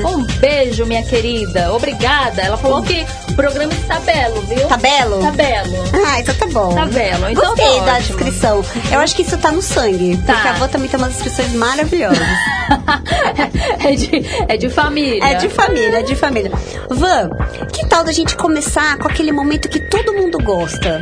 [0.10, 1.72] Um beijo, minha querida.
[1.72, 2.42] Obrigada.
[2.42, 4.66] Ela falou que o programa está belo, viu?
[4.66, 5.20] Tá belo?
[5.22, 5.76] Tá belo.
[6.06, 6.74] Ah, então tá bom.
[6.74, 8.64] Tá belo, então Gostei tá da descrição.
[8.90, 10.16] Eu acho que isso tá no sangue.
[10.18, 10.34] Tá.
[10.34, 12.18] Porque a avó também tem umas descrições maravilhosas.
[13.84, 14.10] é, de,
[14.48, 15.24] é de família.
[15.24, 16.52] é de família, é de família.
[16.88, 17.30] Van,
[17.72, 21.00] que tal da gente começar com aquele momento que todo mundo gosta?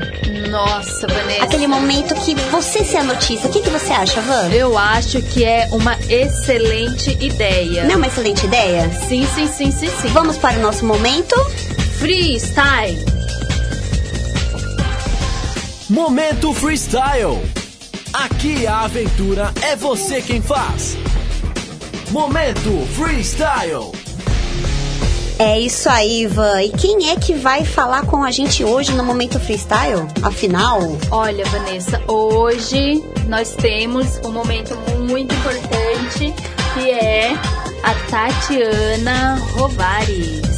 [0.51, 1.45] Nossa, Vanessa.
[1.45, 3.49] Aquele momento que você se a notícia.
[3.49, 4.49] O que, que você acha, Van?
[4.51, 7.85] Eu acho que é uma excelente ideia.
[7.85, 8.91] Não é uma excelente ideia?
[9.09, 10.09] Sim, sim, sim, sim, sim.
[10.09, 11.35] Vamos para o nosso momento?
[11.99, 13.05] Freestyle.
[15.89, 17.58] Momento Freestyle.
[18.13, 20.97] Aqui a aventura é você quem faz.
[22.11, 23.93] Momento Freestyle.
[25.39, 26.63] É isso aí, Van.
[26.63, 30.07] E quem é que vai falar com a gente hoje no Momento Freestyle?
[30.23, 30.81] Afinal,
[31.11, 36.35] Olha, Vanessa, hoje nós temos um momento muito importante
[36.75, 37.35] que é
[37.85, 40.58] a Tatiana Rovares.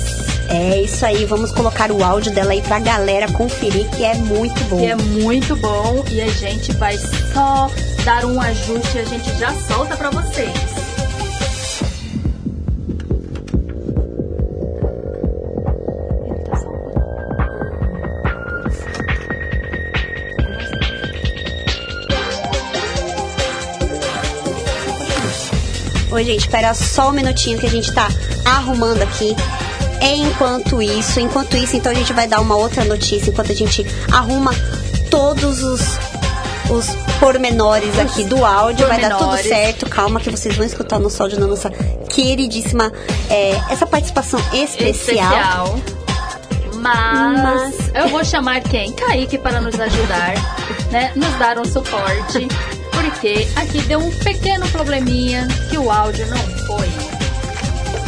[0.50, 1.24] É isso aí.
[1.24, 4.78] Vamos colocar o áudio dela aí pra galera conferir, que é muito bom.
[4.78, 7.70] Que é muito bom e a gente vai só
[8.04, 10.50] dar um ajuste e a gente já solta pra vocês.
[26.12, 28.08] Oi, gente, espera só um minutinho que a gente tá
[28.44, 29.34] arrumando aqui.
[30.00, 33.86] Enquanto isso, enquanto isso, então a gente vai dar uma outra notícia enquanto a gente
[34.10, 34.52] arruma
[35.10, 35.80] todos os
[36.70, 36.86] os
[37.18, 39.88] pormenores aqui do áudio, vai dar tudo certo.
[39.88, 41.68] Calma que vocês vão escutar o nosso áudio na nossa
[42.08, 42.92] queridíssima
[43.28, 44.90] é, essa participação especial.
[44.90, 45.80] Especial.
[46.74, 48.92] Mas, eu vou chamar quem?
[48.92, 50.34] Kaique para nos ajudar,
[50.90, 51.12] né?
[51.14, 52.48] Nos dar um suporte.
[52.90, 57.09] Porque aqui deu um pequeno probleminha que o áudio não foi.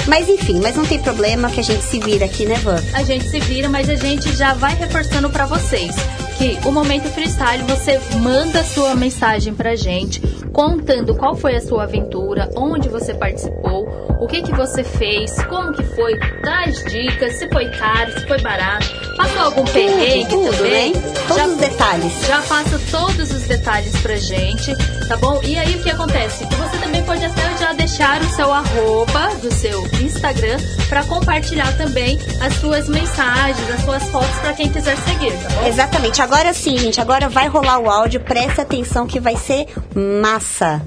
[0.06, 2.76] Mas enfim, mas não tem problema que a gente se vira aqui, né, Van?
[2.92, 5.94] A gente se vira, mas a gente já vai reforçando para vocês
[6.38, 10.20] que o momento freestyle você manda sua mensagem pra gente
[10.52, 13.86] contando qual foi a sua aventura, onde você participou,
[14.20, 18.26] o que que você fez, como que foi, dá as dicas, se foi caro, se
[18.26, 18.86] foi barato,
[19.16, 20.92] passou algum perrengue tudo, também.
[20.92, 21.00] né?
[21.28, 22.12] Todos Já- os detalhes.
[22.26, 24.74] já passa todos os detalhes pra gente,
[25.08, 25.40] tá bom?
[25.42, 26.44] E aí o que acontece?
[26.44, 30.58] Você também pode até já deixar o seu arroba do seu Instagram
[30.88, 35.66] pra compartilhar também as suas mensagens, as suas fotos pra quem quiser seguir, tá bom?
[35.66, 36.20] Exatamente.
[36.20, 37.00] Agora sim, gente.
[37.00, 38.20] Agora vai rolar o áudio.
[38.20, 40.82] Preste atenção que vai ser massa.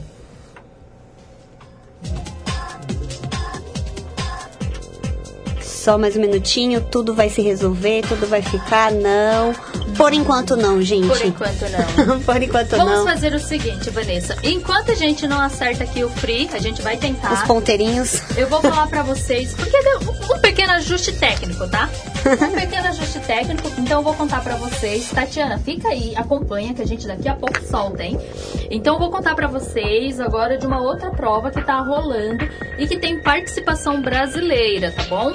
[5.61, 9.53] Só mais um minutinho, tudo vai se resolver, tudo vai ficar, não.
[9.97, 11.07] Por enquanto não, gente.
[11.07, 12.19] Por enquanto não.
[12.25, 13.05] Por enquanto Vamos não.
[13.05, 14.35] fazer o seguinte, Vanessa.
[14.43, 17.33] Enquanto a gente não acerta aqui o free, a gente vai tentar.
[17.33, 18.21] Os ponteirinhos.
[18.37, 19.99] Eu vou falar pra vocês, porque deu
[20.35, 21.89] um pequeno ajuste técnico, tá?
[22.25, 25.09] Um pequeno ajuste técnico, então eu vou contar pra vocês.
[25.09, 28.19] Tatiana, fica aí, acompanha que a gente daqui a pouco solta, hein?
[28.69, 32.87] Então eu vou contar pra vocês agora de uma outra prova que tá rolando e
[32.87, 35.31] que tem participação brasileira, tá bom?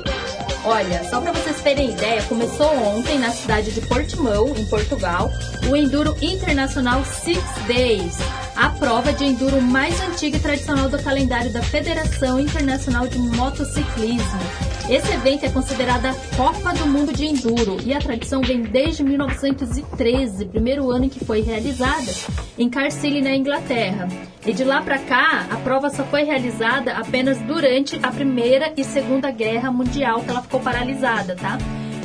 [0.64, 5.30] Olha, só pra vocês terem ideia, começou ontem na cidade de Portimão, em Portugal,
[5.68, 8.16] o Enduro Internacional Six Days,
[8.56, 14.40] a prova de enduro mais antiga e tradicional do calendário da Federação Internacional de Motociclismo.
[14.88, 19.04] Esse evento é considerado a Copa do Mundo de Enduro e a tradição vem desde
[19.04, 22.12] 1913, primeiro ano em que foi realizada,
[22.58, 24.08] em Carcille, na Inglaterra.
[24.44, 28.82] E de lá para cá, a prova só foi realizada apenas durante a Primeira e
[28.82, 31.56] Segunda Guerra Mundial, que ela ficou paralisada, tá?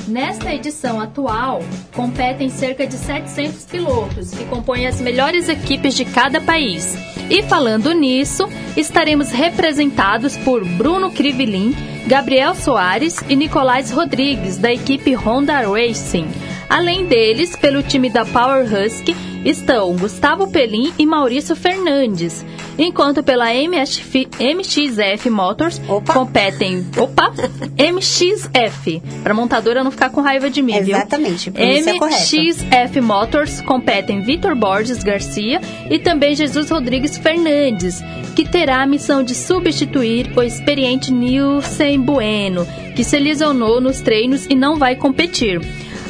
[0.08, 6.40] Nesta edição atual, competem cerca de 700 pilotos, que compõem as melhores equipes de cada
[6.40, 6.96] país.
[7.28, 8.48] E falando nisso,
[8.78, 11.76] estaremos representados por Bruno Crivelin,
[12.06, 16.28] Gabriel Soares e Nicolás Rodrigues, da equipe Honda Racing.
[16.70, 22.46] Além deles, pelo time da Power Husky, estão Gustavo Pelim e Maurício Fernandes.
[22.78, 26.14] Enquanto pela MXF Motors Opa.
[26.14, 26.86] competem.
[26.98, 27.32] Opa!
[27.78, 29.02] MXF.
[29.24, 30.96] Pra montadora não ficar com raiva de mim, viu?
[30.96, 31.94] Exatamente, pronúncia é.
[31.94, 38.04] MXF Motors competem Vitor Borges Garcia e também Jesus Rodrigues Fernandes,
[38.36, 44.46] que terá a missão de substituir o experiente Nilson Bueno, que se lesionou nos treinos
[44.50, 45.62] e não vai competir.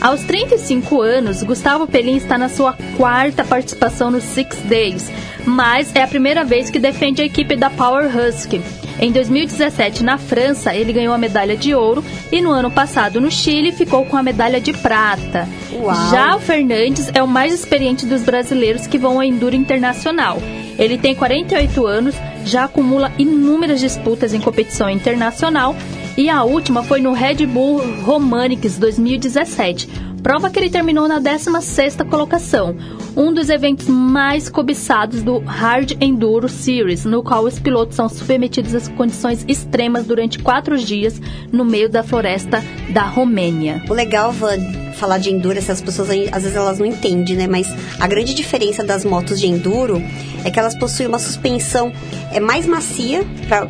[0.01, 5.09] Aos 35 anos, Gustavo Pelim está na sua quarta participação no Six Days,
[5.46, 8.62] mas é a primeira vez que defende a equipe da Power Husky.
[9.00, 13.30] Em 2017, na França, ele ganhou a medalha de ouro e no ano passado, no
[13.30, 15.48] Chile, ficou com a medalha de prata.
[15.74, 16.10] Uau.
[16.10, 20.38] Já o Fernandes é o mais experiente dos brasileiros que vão ao Enduro Internacional.
[20.80, 22.16] Ele tem 48 anos,
[22.46, 25.76] já acumula inúmeras disputas em competição internacional
[26.18, 29.89] e a última foi no Red Bull Romanix 2017,
[30.26, 32.76] prova que ele terminou na 16ª colocação,
[33.15, 38.73] um dos eventos mais cobiçados do Hard Enduro Series, no qual os pilotos são submetidos
[38.73, 41.21] às condições extremas durante quatro dias
[41.51, 43.84] no meio da floresta da Romênia.
[43.88, 44.57] O legal, Van,
[44.95, 47.45] falar de enduro, essas pessoas às vezes elas não entendem, né?
[47.45, 47.67] Mas
[47.99, 50.01] a grande diferença das motos de enduro
[50.43, 51.93] é que elas possuem uma suspensão
[52.32, 53.23] é mais macia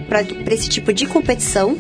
[0.08, 1.76] para esse tipo de competição.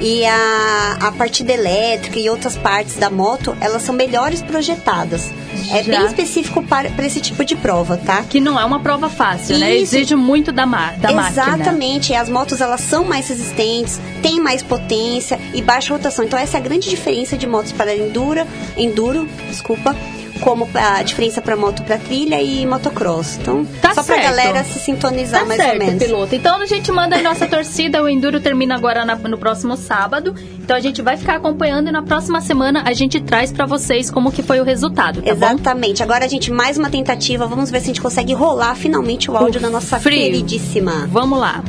[0.00, 5.30] E a, a partida elétrica e outras partes da moto, elas são melhores projetadas.
[5.70, 5.98] É Já.
[5.98, 8.22] bem específico para, para esse tipo de prova, tá?
[8.22, 9.74] Que não é uma prova fácil, né?
[9.76, 9.96] Isso.
[9.96, 11.30] Exige muito da, ma da máquina.
[11.30, 16.24] Exatamente, as motos elas são mais resistentes, têm mais potência e baixa rotação.
[16.24, 19.96] Então essa é a grande diferença de motos para enduro, enduro, desculpa,
[20.44, 23.38] como a diferença para moto para trilha e motocross.
[23.40, 24.22] Então, Tá só pra certo.
[24.24, 26.04] galera se sintonizar Tá mais certo, ou menos.
[26.04, 26.34] piloto.
[26.34, 28.02] Então a gente manda aí nossa torcida.
[28.02, 30.34] O Enduro termina agora na- no próximo sábado.
[30.62, 34.10] Então a gente vai ficar acompanhando e na próxima semana a gente traz pra vocês
[34.10, 35.46] como que foi o resultado, tá bom?
[35.46, 36.02] Exatamente.
[36.02, 37.46] Agora a gente mais uma tentativa.
[37.46, 40.18] Vamos ver se a gente consegue rolar finalmente o áudio O da nossa frio.
[40.18, 41.08] queridíssima.
[41.10, 41.64] Vamos lá.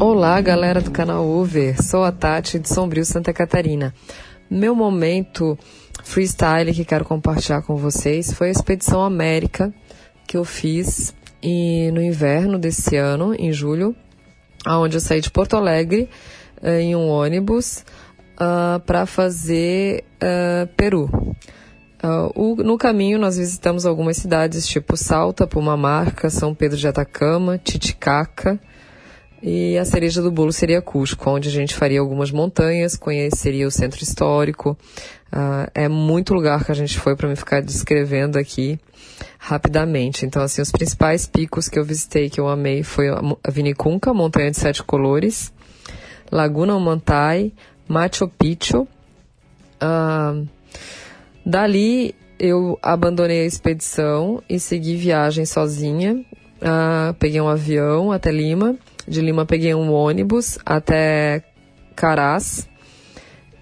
[0.00, 1.80] Olá, galera do canal Over.
[1.82, 3.94] Sou a Tati de Sombrio, Santa Catarina.
[4.50, 5.56] Meu momento
[6.04, 9.72] freestyle que quero compartilhar com vocês foi a Expedição América
[10.26, 13.94] que eu fiz e no inverno desse ano, em julho,
[14.64, 16.08] aonde eu saí de Porto Alegre
[16.62, 17.84] eh, em um ônibus
[18.86, 21.08] para fazer eh, Peru.
[22.02, 27.58] Ah, o- no caminho, nós visitamos algumas cidades, tipo Salta, Pumamarca, São Pedro de Atacama,
[27.58, 28.58] Titicaca.
[29.42, 33.70] E a cereja do bolo seria Cusco, onde a gente faria algumas montanhas, conheceria o
[33.70, 34.76] centro histórico,
[35.36, 38.78] Ah, é muito lugar que a gente foi para me ficar descrevendo aqui
[39.36, 40.24] rapidamente.
[40.24, 44.52] Então, assim, os principais picos que eu visitei, que eu amei, foi a Vinicunca, Montanha
[44.52, 45.52] de Sete Colores,
[46.30, 47.52] Laguna Mantai,
[47.88, 48.86] Machu Picchu.
[49.80, 50.40] Ah,
[51.44, 56.24] dali, eu abandonei a expedição e segui viagem sozinha.
[56.62, 58.76] Ah, peguei um avião até Lima.
[59.08, 61.42] De Lima, peguei um ônibus até
[61.96, 62.68] Carás.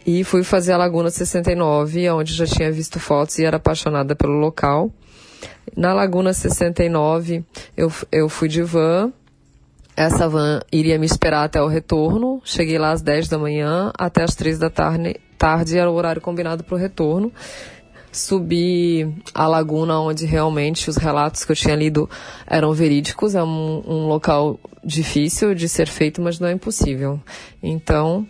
[0.04, 4.34] E fui fazer a Laguna 69, onde já tinha visto fotos e era apaixonada pelo
[4.34, 4.90] local.
[5.76, 7.44] Na Laguna 69,
[7.76, 9.12] eu, eu fui de van.
[9.96, 12.40] Essa van iria me esperar até o retorno.
[12.44, 16.20] Cheguei lá às 10 da manhã, até às 3 da tarde, tarde era o horário
[16.20, 17.32] combinado para o retorno.
[18.10, 22.10] Subi a laguna onde realmente os relatos que eu tinha lido
[22.46, 23.34] eram verídicos.
[23.34, 27.20] É um, um local difícil de ser feito, mas não é impossível.
[27.62, 28.26] Então,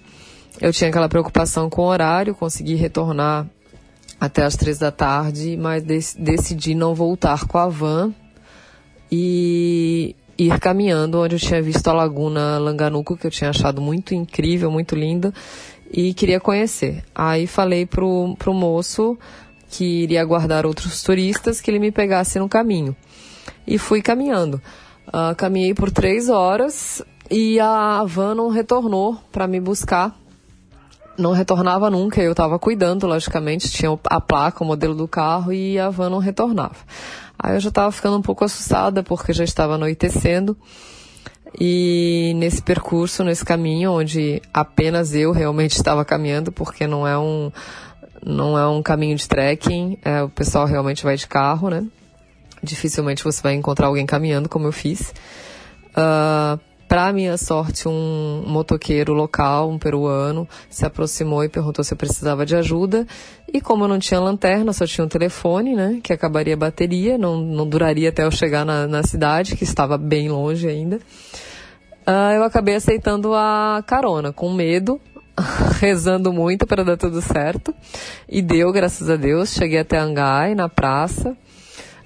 [0.61, 3.47] eu tinha aquela preocupação com o horário, consegui retornar
[4.21, 8.13] até as três da tarde, mas dec- decidi não voltar com a van
[9.11, 14.15] e ir caminhando onde eu tinha visto a Laguna Langanuco, que eu tinha achado muito
[14.15, 15.33] incrível, muito linda,
[15.91, 17.05] e queria conhecer.
[17.15, 19.19] Aí falei pro, pro moço
[19.69, 22.95] que iria aguardar outros turistas que ele me pegasse no caminho.
[23.67, 24.61] E fui caminhando.
[25.13, 30.17] Ah, caminhei por três horas e a van não retornou para me buscar
[31.19, 32.23] não retornava nunca.
[32.23, 36.19] Eu estava cuidando, logicamente, tinha a placa, o modelo do carro e a van não
[36.19, 36.77] retornava.
[37.39, 40.57] Aí eu já estava ficando um pouco assustada porque já estava anoitecendo.
[41.59, 47.53] E nesse percurso, nesse caminho, onde apenas eu realmente estava caminhando, porque não é um,
[48.25, 51.85] não é um caminho de trekking, é, o pessoal realmente vai de carro, né?
[52.63, 55.13] Dificilmente você vai encontrar alguém caminhando, como eu fiz.
[55.95, 56.59] Ah,
[56.93, 62.45] para minha sorte, um motoqueiro local, um peruano, se aproximou e perguntou se eu precisava
[62.45, 63.07] de ajuda.
[63.51, 66.01] E como eu não tinha lanterna, só tinha um telefone, né?
[66.03, 69.97] Que acabaria a bateria, não, não duraria até eu chegar na, na cidade, que estava
[69.97, 71.01] bem longe ainda.
[72.07, 75.01] Ah, eu acabei aceitando a carona, com medo,
[75.81, 77.75] rezando muito para dar tudo certo.
[78.29, 79.55] E deu, graças a Deus.
[79.55, 81.35] Cheguei até Angai, na praça.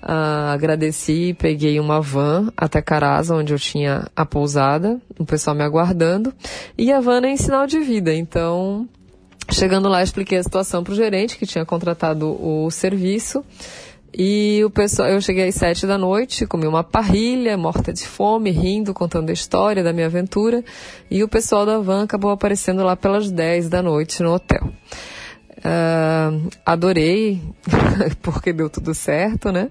[0.09, 5.65] Ah, agradeci, peguei uma van até Carasa, onde eu tinha a pousada, o pessoal me
[5.65, 6.33] aguardando.
[6.79, 8.89] E a van é em sinal de vida, então,
[9.51, 13.45] chegando lá, expliquei a situação para o gerente, que tinha contratado o serviço.
[14.17, 18.53] E o pessoal, eu cheguei às sete da noite, comi uma parrilha, morta de fome,
[18.53, 20.65] rindo, contando a história da minha aventura.
[21.11, 24.71] E o pessoal da van acabou aparecendo lá pelas dez da noite no hotel.
[25.69, 26.31] Ah,
[26.65, 27.43] adorei,
[28.23, 29.69] porque deu tudo certo, né?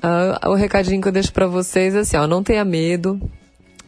[0.00, 3.20] Ah, o recadinho que eu deixo para vocês é assim, ó, não tenha medo,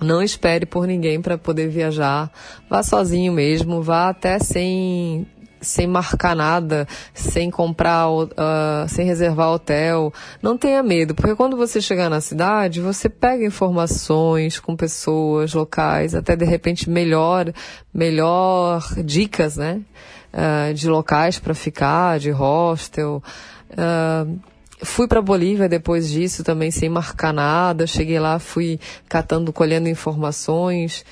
[0.00, 2.28] não espere por ninguém para poder viajar,
[2.68, 5.24] vá sozinho mesmo, vá até sem
[5.60, 10.12] sem marcar nada, sem comprar, ah, sem reservar hotel,
[10.42, 16.16] não tenha medo, porque quando você chegar na cidade, você pega informações com pessoas locais,
[16.16, 17.52] até de repente melhor,
[17.94, 19.82] melhor dicas, né?
[20.74, 23.22] De locais para ficar, de hostel.
[23.76, 24.26] Ah,
[24.82, 27.86] fui para Bolívia depois disso também sem marcar nada.
[27.86, 28.78] Cheguei lá, fui
[29.08, 31.04] catando, colhendo informações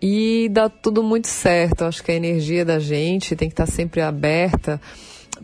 [0.00, 1.84] e dá tudo muito certo.
[1.84, 4.80] Acho que a energia da gente tem que estar sempre aberta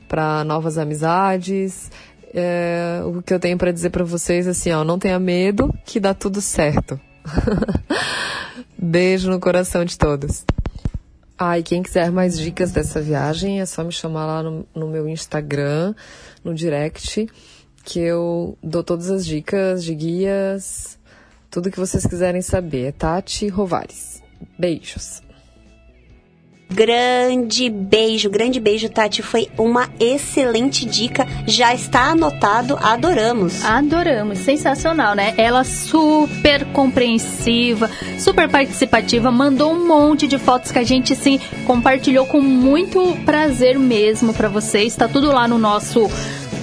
[0.08, 1.90] para novas amizades.
[2.32, 5.72] É, o que eu tenho para dizer para vocês é assim, ó, não tenha medo,
[5.84, 6.98] que dá tudo certo.
[8.76, 10.44] Beijo no coração de todos.
[11.36, 14.86] Ah, e quem quiser mais dicas dessa viagem é só me chamar lá no, no
[14.86, 15.92] meu Instagram,
[16.44, 17.28] no direct,
[17.84, 20.96] que eu dou todas as dicas de guias,
[21.50, 22.92] tudo que vocês quiserem saber.
[22.92, 24.22] Tati Rovares.
[24.56, 25.23] Beijos.
[26.74, 29.22] Grande beijo, grande beijo, Tati.
[29.22, 31.24] Foi uma excelente dica.
[31.46, 33.64] Já está anotado, adoramos.
[33.64, 35.34] Adoramos, sensacional, né?
[35.36, 42.26] Ela super compreensiva, super participativa, mandou um monte de fotos que a gente sim compartilhou
[42.26, 44.96] com muito prazer mesmo para vocês.
[44.96, 46.10] Tá tudo lá no nosso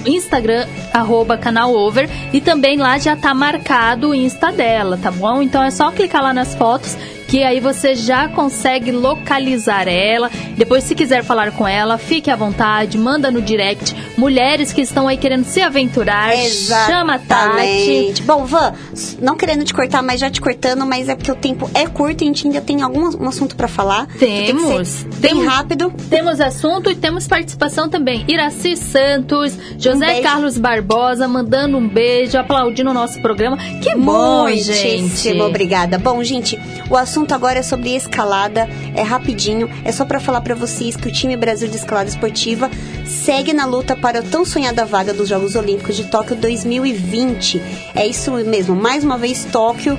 [0.04, 5.40] Instagram, arroba canal over, e também lá já tá marcado o Insta dela, tá bom?
[5.40, 6.98] Então é só clicar lá nas fotos
[7.32, 10.30] que aí você já consegue localizar ela.
[10.54, 13.96] Depois, se quiser falar com ela, fique à vontade, manda no direct.
[14.18, 17.56] Mulheres que estão aí querendo se aventurar, chama a Tati.
[17.56, 18.22] Exatamente.
[18.24, 18.74] Bom, Van,
[19.18, 22.22] não querendo te cortar, mas já te cortando, mas é porque o tempo é curto
[22.22, 24.08] e a gente ainda tem algum um assunto pra falar.
[24.18, 24.88] Tem Temos.
[24.88, 25.90] ser bem rápido.
[26.10, 28.26] Temos assunto e temos participação também.
[28.28, 30.22] Iraci Santos, José beijo.
[30.22, 33.56] Carlos Barbosa mandando um beijo, aplaudindo o nosso programa.
[33.80, 35.00] Que bom, gente.
[35.00, 35.96] Muitíssimo obrigada.
[35.96, 36.60] Bom, gente,
[36.90, 40.96] o assunto assunto agora é sobre escalada, é rapidinho, é só para falar para vocês
[40.96, 42.68] que o time Brasil de Escalada Esportiva
[43.06, 47.62] segue na luta para a tão sonhada vaga dos Jogos Olímpicos de Tóquio 2020.
[47.94, 49.96] É isso mesmo, mais uma vez Tóquio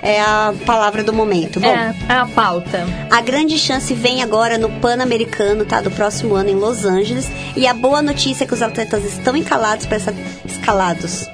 [0.00, 1.60] é a palavra do momento.
[1.60, 2.86] Bom, É, é a pauta.
[3.10, 5.80] a grande chance vem agora no Pan-Americano, tá?
[5.80, 7.30] Do próximo ano em Los Angeles.
[7.54, 10.14] E a boa notícia é que os atletas estão encalados para essa
[10.44, 11.28] escalados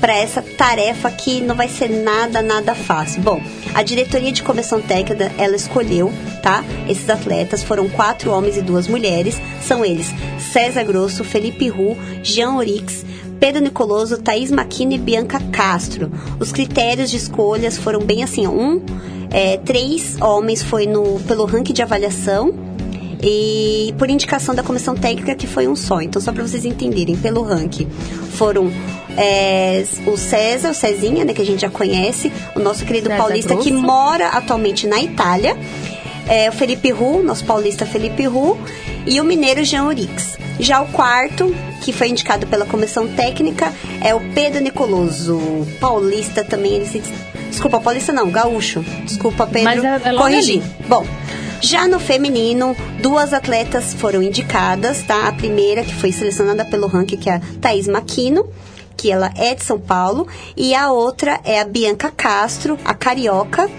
[0.00, 3.22] para essa tarefa que não vai ser nada, nada fácil.
[3.22, 3.40] Bom,
[3.74, 6.64] a diretoria de comissão técnica, ela escolheu, tá?
[6.88, 9.40] Esses atletas foram quatro homens e duas mulheres.
[9.62, 10.06] São eles
[10.52, 13.04] César Grosso, Felipe Ru, Jean Orix,
[13.38, 16.10] Pedro Nicoloso, Thaís Maquina e Bianca Castro.
[16.38, 18.82] Os critérios de escolhas foram bem assim, um,
[19.30, 22.52] é, três homens foi no pelo ranking de avaliação
[23.22, 26.00] e por indicação da comissão técnica que foi um só.
[26.00, 27.88] Então só para vocês entenderem, pelo ranking
[28.32, 28.70] foram
[29.16, 33.22] é, o César, o Cezinha, né, que a gente já conhece, o nosso querido César
[33.22, 35.56] paulista que mora atualmente na Itália.
[36.28, 38.56] É, o Felipe Ru, nosso paulista Felipe Ru,
[39.04, 40.38] e o mineiro Jean Urix.
[40.60, 45.40] Já o quarto, que foi indicado pela comissão técnica, é o Pedro Nicoloso,
[45.80, 47.02] paulista também, ele se...
[47.48, 48.84] Desculpa, paulista não, gaúcho.
[49.04, 50.62] Desculpa, Pedro, é- é corrigi.
[50.86, 51.04] Bom,
[51.60, 55.26] já no feminino, duas atletas foram indicadas, tá?
[55.26, 58.46] A primeira, que foi selecionada pelo ranking, que é a Thaís Maquino,
[59.00, 63.70] que ela é de São Paulo, e a outra é a Bianca Castro, a carioca,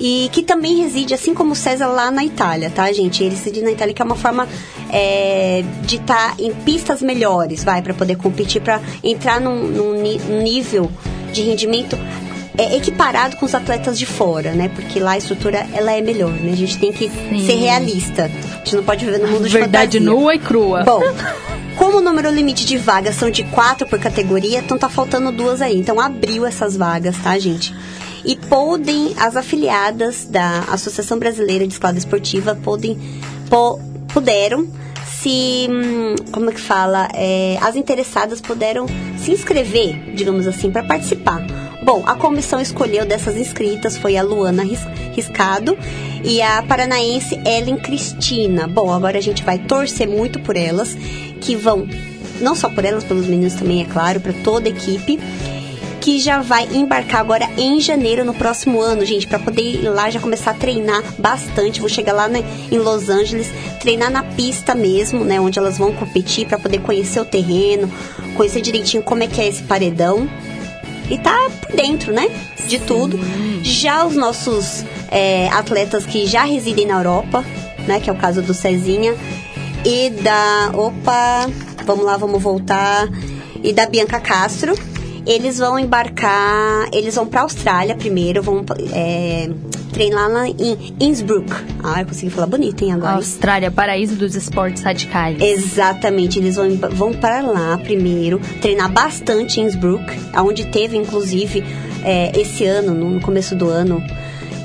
[0.00, 3.22] e que também reside, assim como o César, lá na Itália, tá, gente?
[3.22, 4.48] Ele reside na Itália, que é uma forma
[4.90, 10.90] é, de estar em pistas melhores, vai, para poder competir, para entrar num, num nível
[11.30, 11.98] de rendimento
[12.56, 14.70] é, equiparado com os atletas de fora, né?
[14.74, 16.52] Porque lá a estrutura, ela é melhor, né?
[16.52, 17.44] A gente tem que Sim.
[17.44, 18.24] ser realista.
[18.24, 20.00] A gente não pode viver no mundo de Verdade fantasia.
[20.00, 20.84] nua e crua.
[20.84, 21.02] Bom,
[21.78, 25.62] como o número limite de vagas são de quatro por categoria, então tá faltando duas
[25.62, 25.78] aí.
[25.78, 27.74] Então abriu essas vagas, tá, gente?
[28.24, 32.98] E podem, as afiliadas da Associação Brasileira de Escalada Esportiva podem,
[33.48, 33.80] po-
[34.12, 34.66] puderam
[35.20, 38.86] se, hum, como é que fala, É, as interessadas puderam
[39.18, 41.44] se inscrever, digamos assim, para participar.
[41.88, 45.74] Bom, a comissão escolheu dessas inscritas foi a Luana Ris- Riscado
[46.22, 48.66] e a paranaense Ellen Cristina.
[48.66, 50.94] Bom, agora a gente vai torcer muito por elas,
[51.40, 51.88] que vão,
[52.42, 55.18] não só por elas, pelos meninos também, é claro, para toda a equipe,
[55.98, 60.10] que já vai embarcar agora em janeiro no próximo ano, gente, para poder ir lá
[60.10, 61.80] já começar a treinar bastante.
[61.80, 65.94] Vou chegar lá né, em Los Angeles, treinar na pista mesmo, né, onde elas vão
[65.94, 67.90] competir para poder conhecer o terreno,
[68.36, 70.28] conhecer direitinho como é que é esse paredão
[71.10, 72.28] e tá por dentro, né?
[72.66, 73.18] De tudo.
[73.62, 77.44] Já os nossos é, atletas que já residem na Europa,
[77.86, 78.00] né?
[78.00, 79.14] Que é o caso do Cezinha
[79.84, 80.70] e da.
[80.74, 81.50] Opa!
[81.84, 83.08] Vamos lá, vamos voltar.
[83.62, 84.74] E da Bianca Castro.
[85.26, 86.88] Eles vão embarcar.
[86.92, 89.50] Eles vão pra Austrália primeiro, vão é,
[89.88, 91.50] treinar lá em Innsbruck.
[91.82, 93.16] Ah, eu consegui falar bonito, hein, agora.
[93.16, 95.40] Austrália, paraíso dos esportes radicais.
[95.40, 100.04] Exatamente, eles vão, vão para lá primeiro, treinar bastante em Innsbruck,
[100.36, 101.64] onde teve, inclusive,
[102.04, 104.02] é, esse ano, no, começo do ano,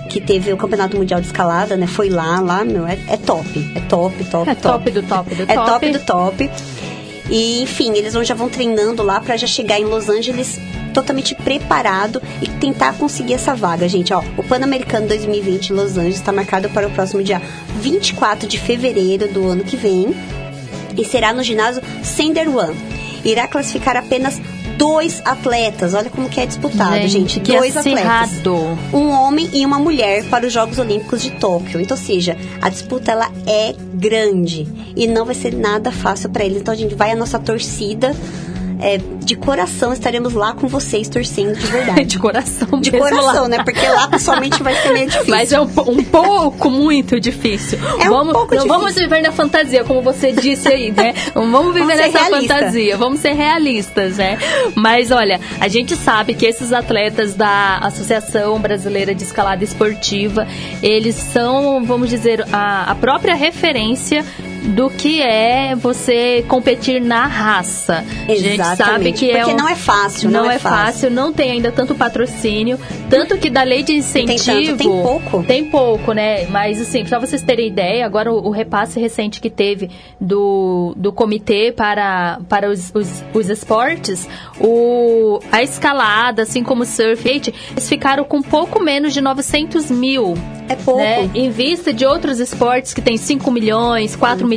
[0.09, 1.87] que teve o Campeonato Mundial de Escalada, né?
[1.87, 5.43] Foi lá, lá, meu, é, é top, é top, top, É top do top do
[5.43, 5.69] É top.
[5.69, 6.51] top do top.
[7.29, 10.59] E, enfim, eles vão, já vão treinando lá para já chegar em Los Angeles
[10.93, 14.13] totalmente preparado e tentar conseguir essa vaga, gente.
[14.13, 17.41] Ó, o Pan-Americano 2020 em Los Angeles está marcado para o próximo dia
[17.81, 20.15] 24 de fevereiro do ano que vem
[20.97, 22.75] e será no ginásio Sender One.
[23.25, 24.39] Irá classificar apenas
[24.77, 25.93] dois atletas.
[25.93, 27.39] Olha como que é disputado, gente.
[27.39, 28.77] que dois atletas acirrado.
[28.91, 31.79] um homem e uma mulher para os Jogos Olímpicos de Tóquio.
[31.79, 36.43] Então, ou seja, a disputa ela é grande e não vai ser nada fácil para
[36.43, 36.57] eles.
[36.57, 38.15] Então, a gente vai a nossa torcida
[38.83, 42.03] é, de coração estaremos lá com vocês torcendo de verdade.
[42.13, 43.47] De coração De coração, lá.
[43.47, 43.63] né?
[43.63, 45.29] Porque lá pessoalmente vai ser meio difícil.
[45.33, 47.79] Mas é um, um pouco, muito difícil.
[47.99, 48.67] É um vamos, pouco não difícil.
[48.79, 51.13] vamos viver na fantasia, como você disse aí, né?
[51.33, 52.55] Não vamos viver Vamos nessa realista.
[52.55, 54.37] fantasia, vamos ser realistas, né?
[54.75, 60.45] Mas olha, a gente sabe que esses atletas da Associação Brasileira de Escalada Esportiva,
[60.81, 64.25] eles são, vamos dizer, a, a própria referência
[64.63, 68.03] do que é você competir na raça.
[68.27, 70.59] A gente sabe Exatamente, que é porque um- não é fácil, não, não é é
[70.59, 74.87] fácil, não tem ainda tanto patrocínio, tanto que da lei de tem incentivo tanto, tem
[74.87, 75.43] pouco.
[75.43, 76.45] tem pouco, né?
[76.47, 79.89] Mas assim, pra vocês terem ideia, agora o, o repasse recente que teve
[80.19, 84.27] do, do comitê para, para os, os, os esportes,
[84.59, 90.35] o, a escalada, assim como o surf, eles ficaram com pouco menos de 900 mil
[90.69, 90.99] É pouco.
[91.01, 91.29] Né?
[91.35, 94.52] Em vista de outros esportes que tem 5 milhões, 4 milhões.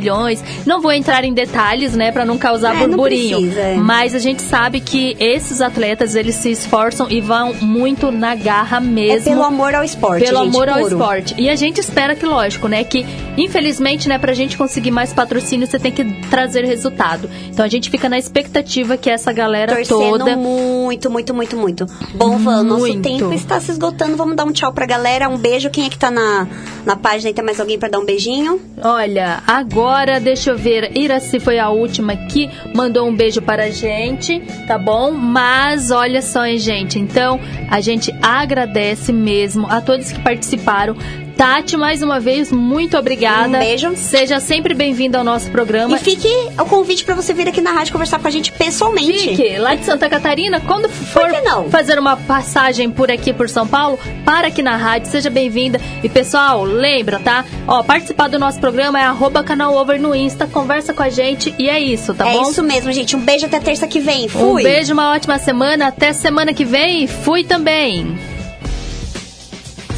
[0.65, 3.37] Não vou entrar em detalhes, né, para não causar É, não burburinho.
[3.39, 3.75] precisa, é.
[3.75, 8.77] Mas a gente sabe que esses atletas, eles se esforçam e vão muito na garra
[8.77, 9.31] É mesmo.
[9.31, 10.87] pelo amor ao esporte, Pelo gente, amor ao puro.
[10.95, 11.35] esporte.
[11.37, 13.05] E a gente espera que, lógico, né, que
[13.37, 17.29] infelizmente, né, pra gente conseguir mais patrocínio, você tem que trazer resultado.
[17.49, 21.85] Então a gente fica na expectativa que essa galera Torcendo toda muito, muito, muito, muito.
[22.15, 23.01] Bom, Van, nosso Muito.
[23.01, 24.15] tempo está se esgotando.
[24.17, 25.29] Vamos dar um tchau pra galera.
[25.29, 25.69] Um beijo.
[25.69, 26.47] Quem é que tá na,
[26.85, 27.31] na página?
[27.33, 28.59] Tem mais alguém pra dar um beijinho?
[28.81, 29.86] Olha, agora
[30.19, 30.97] deixa eu ver.
[30.97, 35.11] Iraci foi a última que mandou um beijo para a gente, tá bom?
[35.11, 36.99] Mas olha só, hein, gente.
[36.99, 40.95] Então, a gente agradece mesmo a todos que participaram.
[41.37, 43.57] Tati, mais uma vez, muito obrigada.
[43.57, 43.95] Um beijo.
[43.95, 45.95] Seja sempre bem-vinda ao nosso programa.
[45.95, 46.27] E fique
[46.59, 49.19] o convite pra você vir aqui na rádio conversar com a gente pessoalmente.
[49.19, 51.29] Fique lá de Santa Catarina, quando for
[51.69, 55.79] fazer uma passagem por aqui por São Paulo, para aqui na rádio, seja bem-vinda.
[56.01, 57.45] E pessoal, lembra, tá?
[57.67, 61.53] Ó, participar do nosso programa é arroba canal over no Insta, conversa com a gente
[61.59, 62.49] e é isso, tá é bom?
[62.49, 63.15] isso mesmo, gente.
[63.15, 64.25] Um beijo até terça que vem.
[64.25, 64.63] Um Fui.
[64.63, 67.05] beijo, uma ótima semana, até semana que vem.
[67.05, 68.17] Fui também.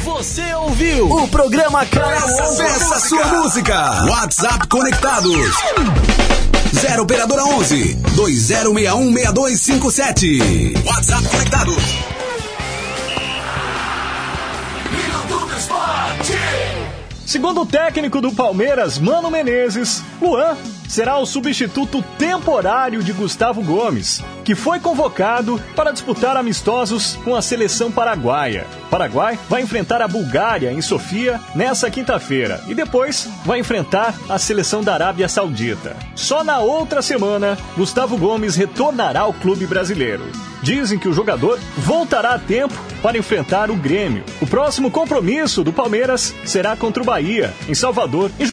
[0.04, 4.04] Você ouviu o programa Canal Peça sua música.
[4.06, 5.54] WhatsApp conectados.
[6.72, 10.74] 0 operadora 11 2061 6257.
[10.86, 11.76] WhatsApp conectados.
[17.26, 20.56] Segundo o técnico do Palmeiras, Mano Menezes, Luan
[20.88, 27.40] será o substituto temporário de Gustavo Gomes, que foi convocado para disputar amistosos com a
[27.40, 28.66] seleção paraguaia.
[28.90, 34.82] Paraguai vai enfrentar a Bulgária em Sofia nessa quinta-feira e depois vai enfrentar a seleção
[34.82, 35.96] da Arábia Saudita.
[36.16, 40.24] Só na outra semana, Gustavo Gomes retornará ao clube brasileiro.
[40.62, 44.24] Dizem que o jogador voltará a tempo para enfrentar o Grêmio.
[44.42, 48.30] O próximo compromisso do Palmeiras será contra o Bahia, em Salvador.